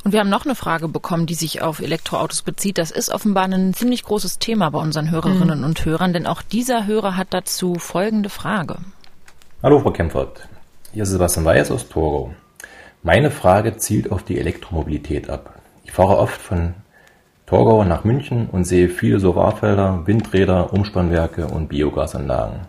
[0.04, 2.78] Und wir haben noch eine Frage bekommen, die sich auf Elektroautos bezieht.
[2.78, 5.64] Das ist offenbar ein ziemlich großes Thema bei unseren Hörerinnen mhm.
[5.64, 8.78] und Hörern, denn auch dieser Hörer hat dazu folgende Frage.
[9.62, 10.48] Hallo Frau Kempfert,
[10.92, 12.34] hier ist Sebastian Weiß aus Torgau.
[13.02, 15.60] Meine Frage zielt auf die Elektromobilität ab.
[15.84, 16.74] Ich fahre oft von
[17.44, 22.68] Torgau nach München und sehe viele Solarfelder, Windräder, Umspannwerke und Biogasanlagen.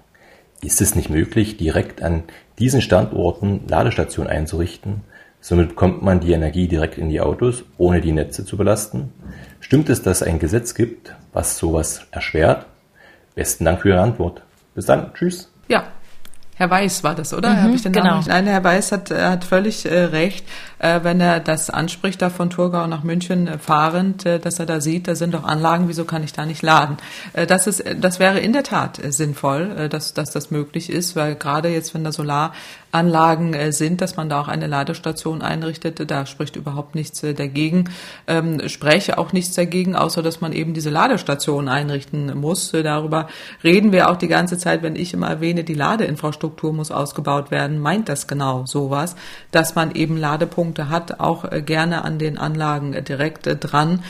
[0.62, 2.24] Ist es nicht möglich, direkt an
[2.60, 5.02] diesen Standorten Ladestationen einzurichten,
[5.42, 9.12] Somit bekommt man die Energie direkt in die Autos, ohne die Netze zu belasten.
[9.60, 12.68] Stimmt es, dass es ein Gesetz gibt, was sowas erschwert?
[13.34, 14.44] Besten Dank für Ihre Antwort.
[14.76, 15.14] Bis dann.
[15.14, 15.52] Tschüss.
[15.68, 15.86] Ja,
[16.62, 17.50] Herr Weiß war das, oder?
[17.50, 18.22] Mhm, Habe ich den genau.
[18.28, 20.46] Nein, Herr Weiß hat, äh, hat völlig äh, recht,
[20.78, 24.68] äh, wenn er das anspricht, da von Thurgau nach München äh, fahrend, äh, dass er
[24.68, 26.98] da sieht, da sind doch Anlagen, wieso kann ich da nicht laden?
[27.34, 31.34] Äh, das ist, das wäre in der Tat sinnvoll, dass, dass das möglich ist, weil
[31.34, 32.12] gerade jetzt, wenn da
[32.92, 37.89] Solaranlagen sind, dass man da auch eine Ladestation einrichtet, da spricht überhaupt nichts dagegen.
[38.28, 42.72] Ähm, spreche auch nichts dagegen, außer dass man eben diese Ladestation einrichten muss.
[42.72, 43.28] Darüber
[43.64, 47.52] reden wir auch die ganze Zeit, wenn ich immer erwähne, die Ladeinfrastruktur Infrastruktur muss ausgebaut
[47.52, 49.16] werden, meint das genau sowas,
[49.52, 54.04] dass man eben Ladepunkte hat, auch äh, gerne an den Anlagen äh, direkt äh, dran,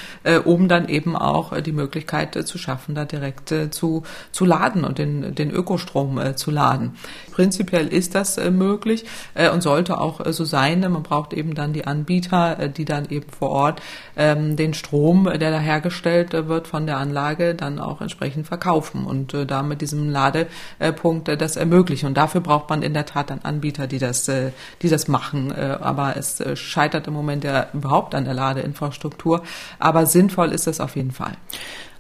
[0.46, 5.36] um dann eben auch die Möglichkeit zu schaffen, da direkt zu, zu laden und den,
[5.36, 6.96] den Ökostrom zu laden.
[7.32, 10.80] Prinzipiell ist das möglich möglich äh, und sollte auch äh, so sein.
[10.82, 13.82] Man braucht eben dann die Anbieter, äh, die dann eben vor Ort
[14.15, 19.05] ähm, den Strom, der da hergestellt äh, wird von der Anlage, dann auch entsprechend verkaufen
[19.05, 22.07] und äh, da mit diesem Ladepunkt äh, das ermöglichen.
[22.07, 24.51] Und dafür braucht man in der Tat dann Anbieter, die das, äh,
[24.82, 25.51] die das machen.
[25.51, 29.43] Äh, aber es äh, scheitert im Moment ja überhaupt an der Ladeinfrastruktur.
[29.80, 31.34] Aber sinnvoll ist es auf jeden Fall.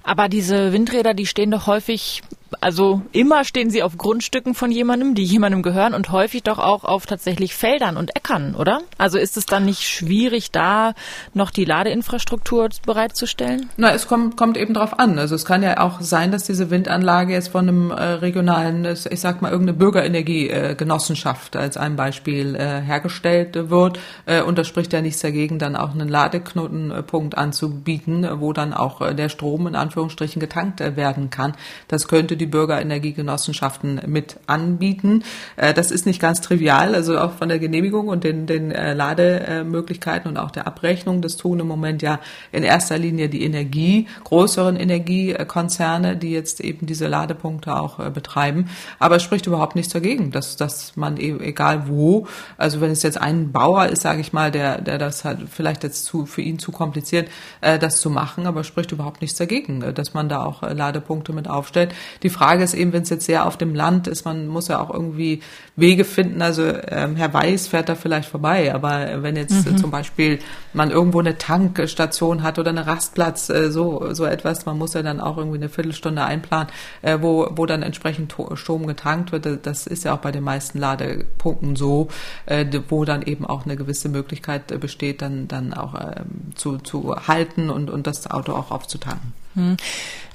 [0.03, 2.23] Aber diese Windräder, die stehen doch häufig
[2.59, 6.83] also immer stehen sie auf Grundstücken von jemandem, die jemandem gehören und häufig doch auch
[6.83, 8.81] auf tatsächlich Feldern und Äckern, oder?
[8.97, 10.93] Also ist es dann nicht schwierig, da
[11.33, 13.69] noch die Ladeinfrastruktur bereitzustellen?
[13.77, 15.17] Na, es kommt, kommt eben drauf an.
[15.17, 19.19] Also es kann ja auch sein, dass diese Windanlage jetzt von einem äh, regionalen, ich
[19.19, 23.99] sag mal, irgendeine Bürgerenergiegenossenschaft als ein Beispiel äh, hergestellt wird.
[24.25, 29.01] Äh, und das spricht ja nichts dagegen, dann auch einen Ladeknotenpunkt anzubieten, wo dann auch
[29.01, 31.53] äh, der Strom in Anführungsstrichen getankt äh, werden kann.
[31.87, 35.23] Das könnte die Bürgerenergiegenossenschaften mit anbieten.
[35.55, 38.93] Äh, das ist nicht ganz trivial, also auch von der Genehmigung und den, den äh,
[38.93, 41.21] Lademöglichkeiten und auch der Abrechnung.
[41.21, 42.19] Das tun im Moment ja
[42.51, 48.69] in erster Linie die Energie, größeren Energiekonzerne, die jetzt eben diese Ladepunkte auch äh, betreiben.
[48.97, 52.27] Aber es spricht überhaupt nichts dagegen, dass, dass man eben, egal wo,
[52.57, 55.83] also wenn es jetzt ein Bauer ist, sage ich mal, der, der das hat vielleicht
[55.83, 57.29] jetzt zu, für ihn zu kompliziert,
[57.61, 61.93] das zu machen, aber spricht überhaupt nichts dagegen, dass man da auch Ladepunkte mit aufstellt.
[62.23, 64.81] Die Frage ist eben, wenn es jetzt sehr auf dem Land ist, man muss ja
[64.81, 65.41] auch irgendwie
[65.75, 66.41] Wege finden.
[66.41, 69.75] Also ähm, Herr Weiß fährt da vielleicht vorbei, aber wenn jetzt mhm.
[69.75, 70.39] äh, zum Beispiel
[70.73, 75.03] man irgendwo eine Tankstation hat oder eine Rastplatz, äh, so so etwas, man muss ja
[75.03, 76.67] dann auch irgendwie eine Viertelstunde einplanen,
[77.01, 79.65] äh, wo wo dann entsprechend Strom getankt wird.
[79.65, 82.07] Das ist ja auch bei den meisten Ladepunkten so,
[82.45, 86.77] äh, wo dann eben auch eine gewisse Möglichkeit äh, besteht, dann dann auch ähm, zu
[86.77, 89.33] zu halten und und das Auto auch aufzutanken.
[89.55, 89.77] Hm.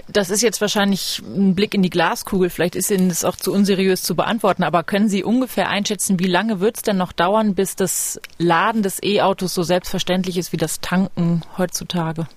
[0.08, 2.48] Das ist jetzt wahrscheinlich ein Blick in die Glaskugel.
[2.48, 4.62] Vielleicht ist Ihnen das auch zu unseriös zu beantworten.
[4.62, 8.82] Aber können Sie ungefähr einschätzen, wie lange wird es denn noch dauern, bis das Laden
[8.82, 12.28] des E-Autos so selbstverständlich ist wie das Tanken heutzutage?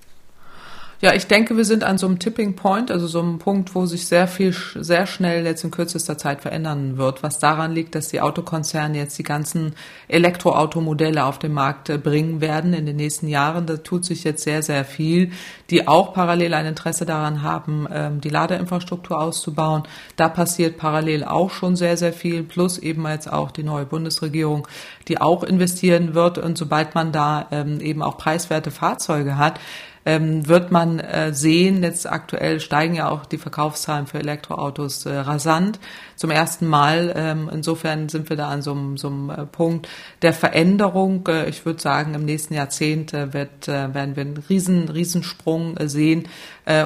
[1.02, 3.86] Ja, ich denke, wir sind an so einem Tipping Point, also so einem Punkt, wo
[3.86, 8.08] sich sehr viel, sehr schnell jetzt in kürzester Zeit verändern wird, was daran liegt, dass
[8.08, 9.74] die Autokonzerne jetzt die ganzen
[10.08, 13.64] Elektroautomodelle auf den Markt äh, bringen werden in den nächsten Jahren.
[13.64, 15.30] Da tut sich jetzt sehr, sehr viel,
[15.70, 19.84] die auch parallel ein Interesse daran haben, ähm, die Ladeinfrastruktur auszubauen.
[20.16, 24.68] Da passiert parallel auch schon sehr, sehr viel, plus eben jetzt auch die neue Bundesregierung,
[25.08, 26.36] die auch investieren wird.
[26.36, 29.58] Und sobald man da ähm, eben auch preiswerte Fahrzeuge hat,
[30.06, 35.14] ähm, wird man äh, sehen, jetzt aktuell steigen ja auch die Verkaufszahlen für Elektroautos äh,
[35.14, 35.78] rasant
[36.16, 37.12] zum ersten Mal.
[37.14, 39.88] Ähm, insofern sind wir da an so einem, äh, Punkt
[40.22, 41.26] der Veränderung.
[41.28, 46.28] Äh, ich würde sagen, im nächsten Jahrzehnt äh, wird, werden wir einen riesen, Riesensprung sehen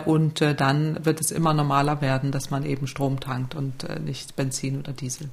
[0.05, 4.79] und dann wird es immer normaler werden, dass man eben Strom tankt und nicht Benzin
[4.79, 5.29] oder Diesel.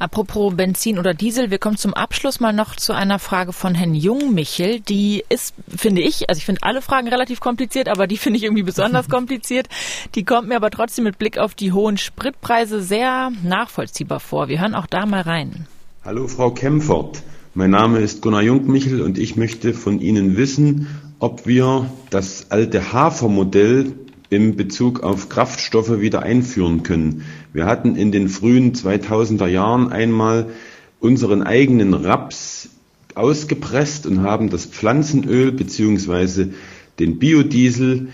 [0.00, 3.94] Apropos Benzin oder Diesel, wir kommen zum Abschluss mal noch zu einer Frage von Herrn
[3.94, 4.80] Jungmichel.
[4.80, 8.44] Die ist, finde ich, also ich finde alle Fragen relativ kompliziert, aber die finde ich
[8.44, 9.68] irgendwie besonders kompliziert.
[10.14, 14.48] Die kommt mir aber trotzdem mit Blick auf die hohen Spritpreise sehr nachvollziehbar vor.
[14.48, 15.66] Wir hören auch da mal rein.
[16.02, 17.22] Hallo Frau Kempfert,
[17.52, 20.86] mein Name ist Gunnar Jungmichel und ich möchte von Ihnen wissen,
[21.18, 23.92] ob wir das alte Hafermodell
[24.30, 27.24] im Bezug auf Kraftstoffe wieder einführen können.
[27.52, 30.46] Wir hatten in den frühen 2000er Jahren einmal
[31.00, 32.68] unseren eigenen Raps
[33.16, 36.50] ausgepresst und haben das Pflanzenöl beziehungsweise
[37.00, 38.08] den Biodiesel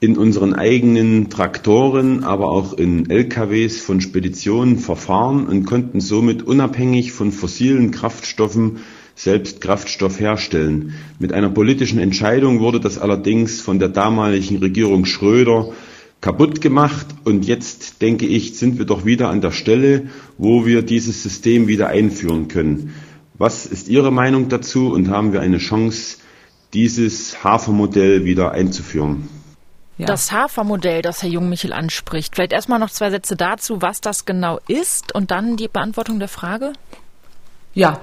[0.00, 7.12] in unseren eigenen Traktoren, aber auch in LKWs von Speditionen verfahren und konnten somit unabhängig
[7.12, 8.78] von fossilen Kraftstoffen
[9.14, 10.94] selbst Kraftstoff herstellen.
[11.18, 15.72] Mit einer politischen Entscheidung wurde das allerdings von der damaligen Regierung Schröder
[16.20, 20.08] kaputt gemacht und jetzt denke ich, sind wir doch wieder an der Stelle,
[20.38, 22.94] wo wir dieses System wieder einführen können.
[23.38, 26.18] Was ist Ihre Meinung dazu und haben wir eine Chance,
[26.74, 29.28] dieses Hafermodell wieder einzuführen?
[29.96, 30.06] Ja.
[30.06, 32.34] Das Hafermodell, das Herr Jungmichel anspricht.
[32.34, 36.28] Vielleicht erstmal noch zwei Sätze dazu, was das genau ist und dann die Beantwortung der
[36.28, 36.72] Frage.
[37.74, 38.00] Ja,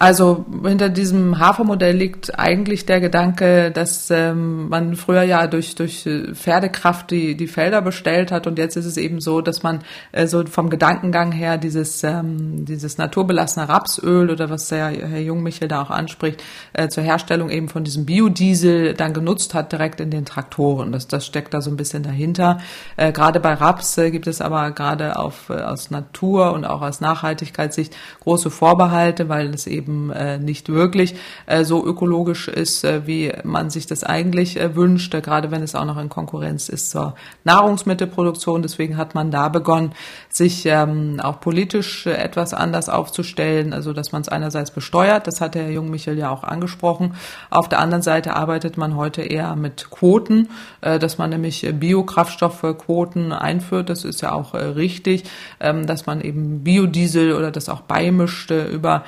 [0.00, 6.08] also hinter diesem Hafermodell liegt eigentlich der Gedanke, dass ähm, man früher ja durch, durch
[6.32, 9.80] Pferdekraft die, die Felder bestellt hat und jetzt ist es eben so, dass man
[10.12, 15.68] äh, so vom Gedankengang her dieses, ähm, dieses naturbelassene Rapsöl oder was der Herr Jungmichel
[15.68, 16.42] da auch anspricht,
[16.72, 20.92] äh, zur Herstellung eben von diesem Biodiesel dann genutzt hat direkt in den Traktoren.
[20.92, 22.56] Das, das steckt da so ein bisschen dahinter.
[22.96, 26.80] Äh, gerade bei Raps äh, gibt es aber gerade auf, äh, aus Natur und auch
[26.80, 31.14] aus Nachhaltigkeitssicht große Vorbehalte, weil es eben eben äh, nicht wirklich
[31.46, 35.62] äh, so ökologisch ist, äh, wie man sich das eigentlich äh, wünscht, äh, gerade wenn
[35.62, 37.14] es auch noch in Konkurrenz ist zur
[37.44, 38.62] Nahrungsmittelproduktion.
[38.62, 39.92] Deswegen hat man da begonnen,
[40.28, 45.40] sich ähm, auch politisch äh, etwas anders aufzustellen, also dass man es einerseits besteuert, das
[45.40, 47.14] hat der Herr Jungmichel ja auch angesprochen.
[47.50, 50.48] Auf der anderen Seite arbeitet man heute eher mit Quoten,
[50.80, 53.88] dass man nämlich Biokraftstoffquoten einführt.
[53.88, 55.24] Das ist ja auch richtig,
[55.58, 59.04] ähm, dass man eben Biodiesel oder das auch beimischt über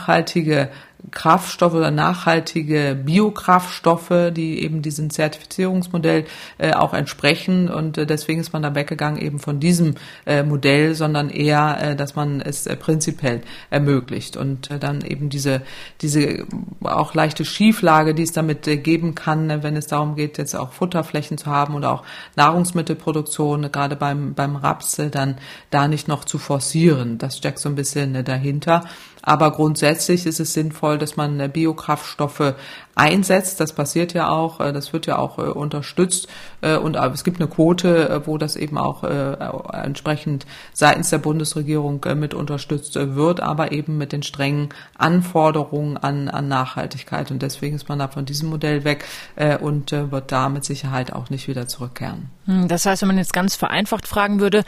[0.00, 0.70] nachhaltige
[1.10, 6.26] Kraftstoffe oder nachhaltige Biokraftstoffe, die eben diesem Zertifizierungsmodell
[6.58, 7.70] äh, auch entsprechen.
[7.70, 9.94] Und äh, deswegen ist man da weggegangen eben von diesem
[10.26, 13.40] äh, Modell, sondern eher, äh, dass man es äh, prinzipiell
[13.70, 14.36] ermöglicht.
[14.36, 15.62] Und äh, dann eben diese,
[16.02, 16.44] diese
[16.82, 21.38] auch leichte Schieflage, die es damit geben kann, wenn es darum geht, jetzt auch Futterflächen
[21.38, 22.04] zu haben oder auch
[22.36, 25.38] Nahrungsmittelproduktion, gerade beim, beim Raps, dann
[25.70, 27.18] da nicht noch zu forcieren.
[27.18, 28.84] Das steckt so ein bisschen dahinter.
[29.22, 32.54] Aber grundsätzlich ist es sinnvoll, dass man äh, Biokraftstoffe
[33.00, 33.60] einsetzt.
[33.60, 36.28] Das passiert ja auch, äh, das wird ja auch äh, unterstützt.
[36.62, 40.44] Und es gibt eine Quote, wo das eben auch entsprechend
[40.74, 47.30] seitens der Bundesregierung mit unterstützt wird, aber eben mit den strengen Anforderungen an, an Nachhaltigkeit.
[47.30, 49.06] Und deswegen ist man da von diesem Modell weg
[49.62, 52.28] und wird da mit Sicherheit auch nicht wieder zurückkehren.
[52.50, 54.64] Hm, das heißt, wenn man jetzt ganz vereinfacht fragen würde,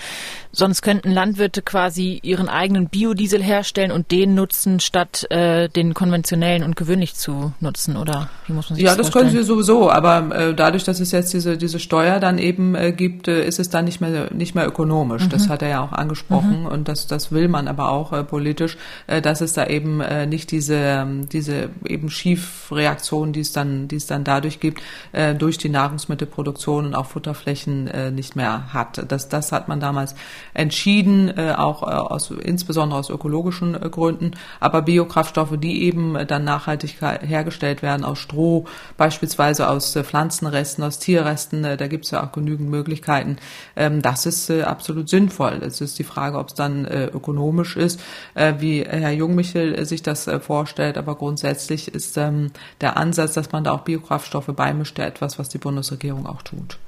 [0.53, 6.62] sonst könnten Landwirte quasi ihren eigenen Biodiesel herstellen und den nutzen, statt äh, den konventionellen
[6.62, 9.91] und gewöhnlich zu nutzen, oder wie muss man sich ja, das das können sie sowieso,
[9.91, 13.59] aber äh, dadurch, dass es jetzt diese, diese Steuer dann eben äh, gibt, äh, ist
[13.59, 15.25] es dann nicht mehr, nicht mehr ökonomisch.
[15.25, 15.31] Mhm.
[15.31, 16.66] Das hat er ja auch angesprochen mhm.
[16.66, 20.27] und das, das will man aber auch äh, politisch, äh, dass es da eben äh,
[20.27, 25.35] nicht diese, ähm, diese eben Schiefreaktion, die es dann, die es dann dadurch gibt, äh,
[25.35, 29.05] durch die Nahrungsmittelproduktion und auch Futterflächen äh, nicht mehr hat.
[29.09, 30.14] Das, das hat man damals
[30.55, 34.33] entschieden, äh, auch äh, aus, insbesondere aus ökologischen äh, Gründen.
[34.61, 40.99] Aber Biokraftstoffe, die eben dann nachhaltig hergestellt werden aus Stroh, beispielsweise aus äh, Pflanzenresten, aus
[40.99, 43.39] Tierresten, äh, da gibt es ja auch genügend Möglichkeiten.
[43.75, 45.61] Ähm, das ist äh, absolut sinnvoll.
[45.63, 48.01] Es ist die Frage, ob es dann ökonomisch ist,
[48.35, 50.99] wie Herr Jungmichel sich das vorstellt.
[50.99, 52.51] Aber grundsätzlich ist ähm,
[52.81, 56.79] der Ansatz, dass man da auch Biokraftstoffe beimischt, etwas, was die Bundesregierung auch tut.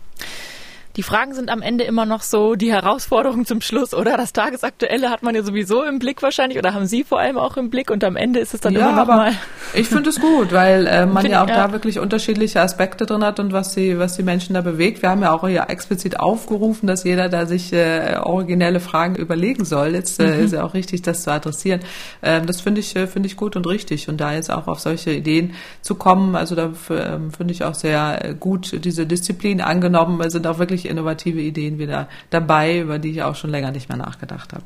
[0.96, 4.16] Die Fragen sind am Ende immer noch so die Herausforderung zum Schluss, oder?
[4.16, 7.56] Das Tagesaktuelle hat man ja sowieso im Blick wahrscheinlich, oder haben Sie vor allem auch
[7.56, 9.32] im Blick und am Ende ist es dann ja, immer noch mal.
[9.74, 11.66] Ich finde es gut, weil äh, man ja auch ja.
[11.66, 15.02] da wirklich unterschiedliche Aspekte drin hat und was die, was die Menschen da bewegt.
[15.02, 19.64] Wir haben ja auch hier explizit aufgerufen, dass jeder da sich äh, originelle Fragen überlegen
[19.64, 19.94] soll.
[19.94, 20.44] Jetzt äh, mhm.
[20.44, 21.80] ist ja auch richtig, das zu adressieren.
[22.22, 24.08] Ähm, das finde ich, äh, finde ich gut und richtig.
[24.08, 27.74] Und da jetzt auch auf solche Ideen zu kommen, also da ähm, finde ich auch
[27.74, 30.20] sehr äh, gut diese Disziplin angenommen.
[30.20, 33.88] Wir sind auch wirklich innovative Ideen wieder dabei, über die ich auch schon länger nicht
[33.88, 34.64] mehr nachgedacht habe.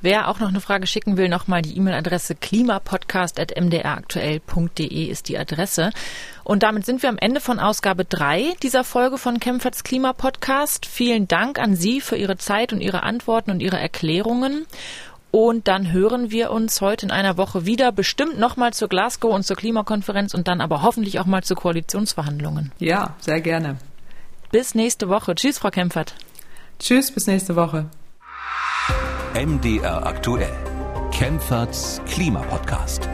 [0.00, 5.92] Wer auch noch eine Frage schicken will, nochmal die E-Mail-Adresse klimapodcast.mdraktuell.de ist die Adresse.
[6.44, 10.86] Und damit sind wir am Ende von Ausgabe 3 dieser Folge von Kempferts Klimapodcast.
[10.86, 14.64] Vielen Dank an Sie für Ihre Zeit und Ihre Antworten und Ihre Erklärungen.
[15.30, 19.42] Und dann hören wir uns heute in einer Woche wieder, bestimmt nochmal zur Glasgow und
[19.42, 22.72] zur Klimakonferenz und dann aber hoffentlich auch mal zu Koalitionsverhandlungen.
[22.78, 23.76] Ja, sehr gerne.
[24.50, 25.34] Bis nächste Woche.
[25.34, 26.14] Tschüss, Frau Kempfert.
[26.78, 27.86] Tschüss, bis nächste Woche.
[29.34, 30.56] MDR aktuell.
[31.12, 33.08] Kempferts Klimapodcast.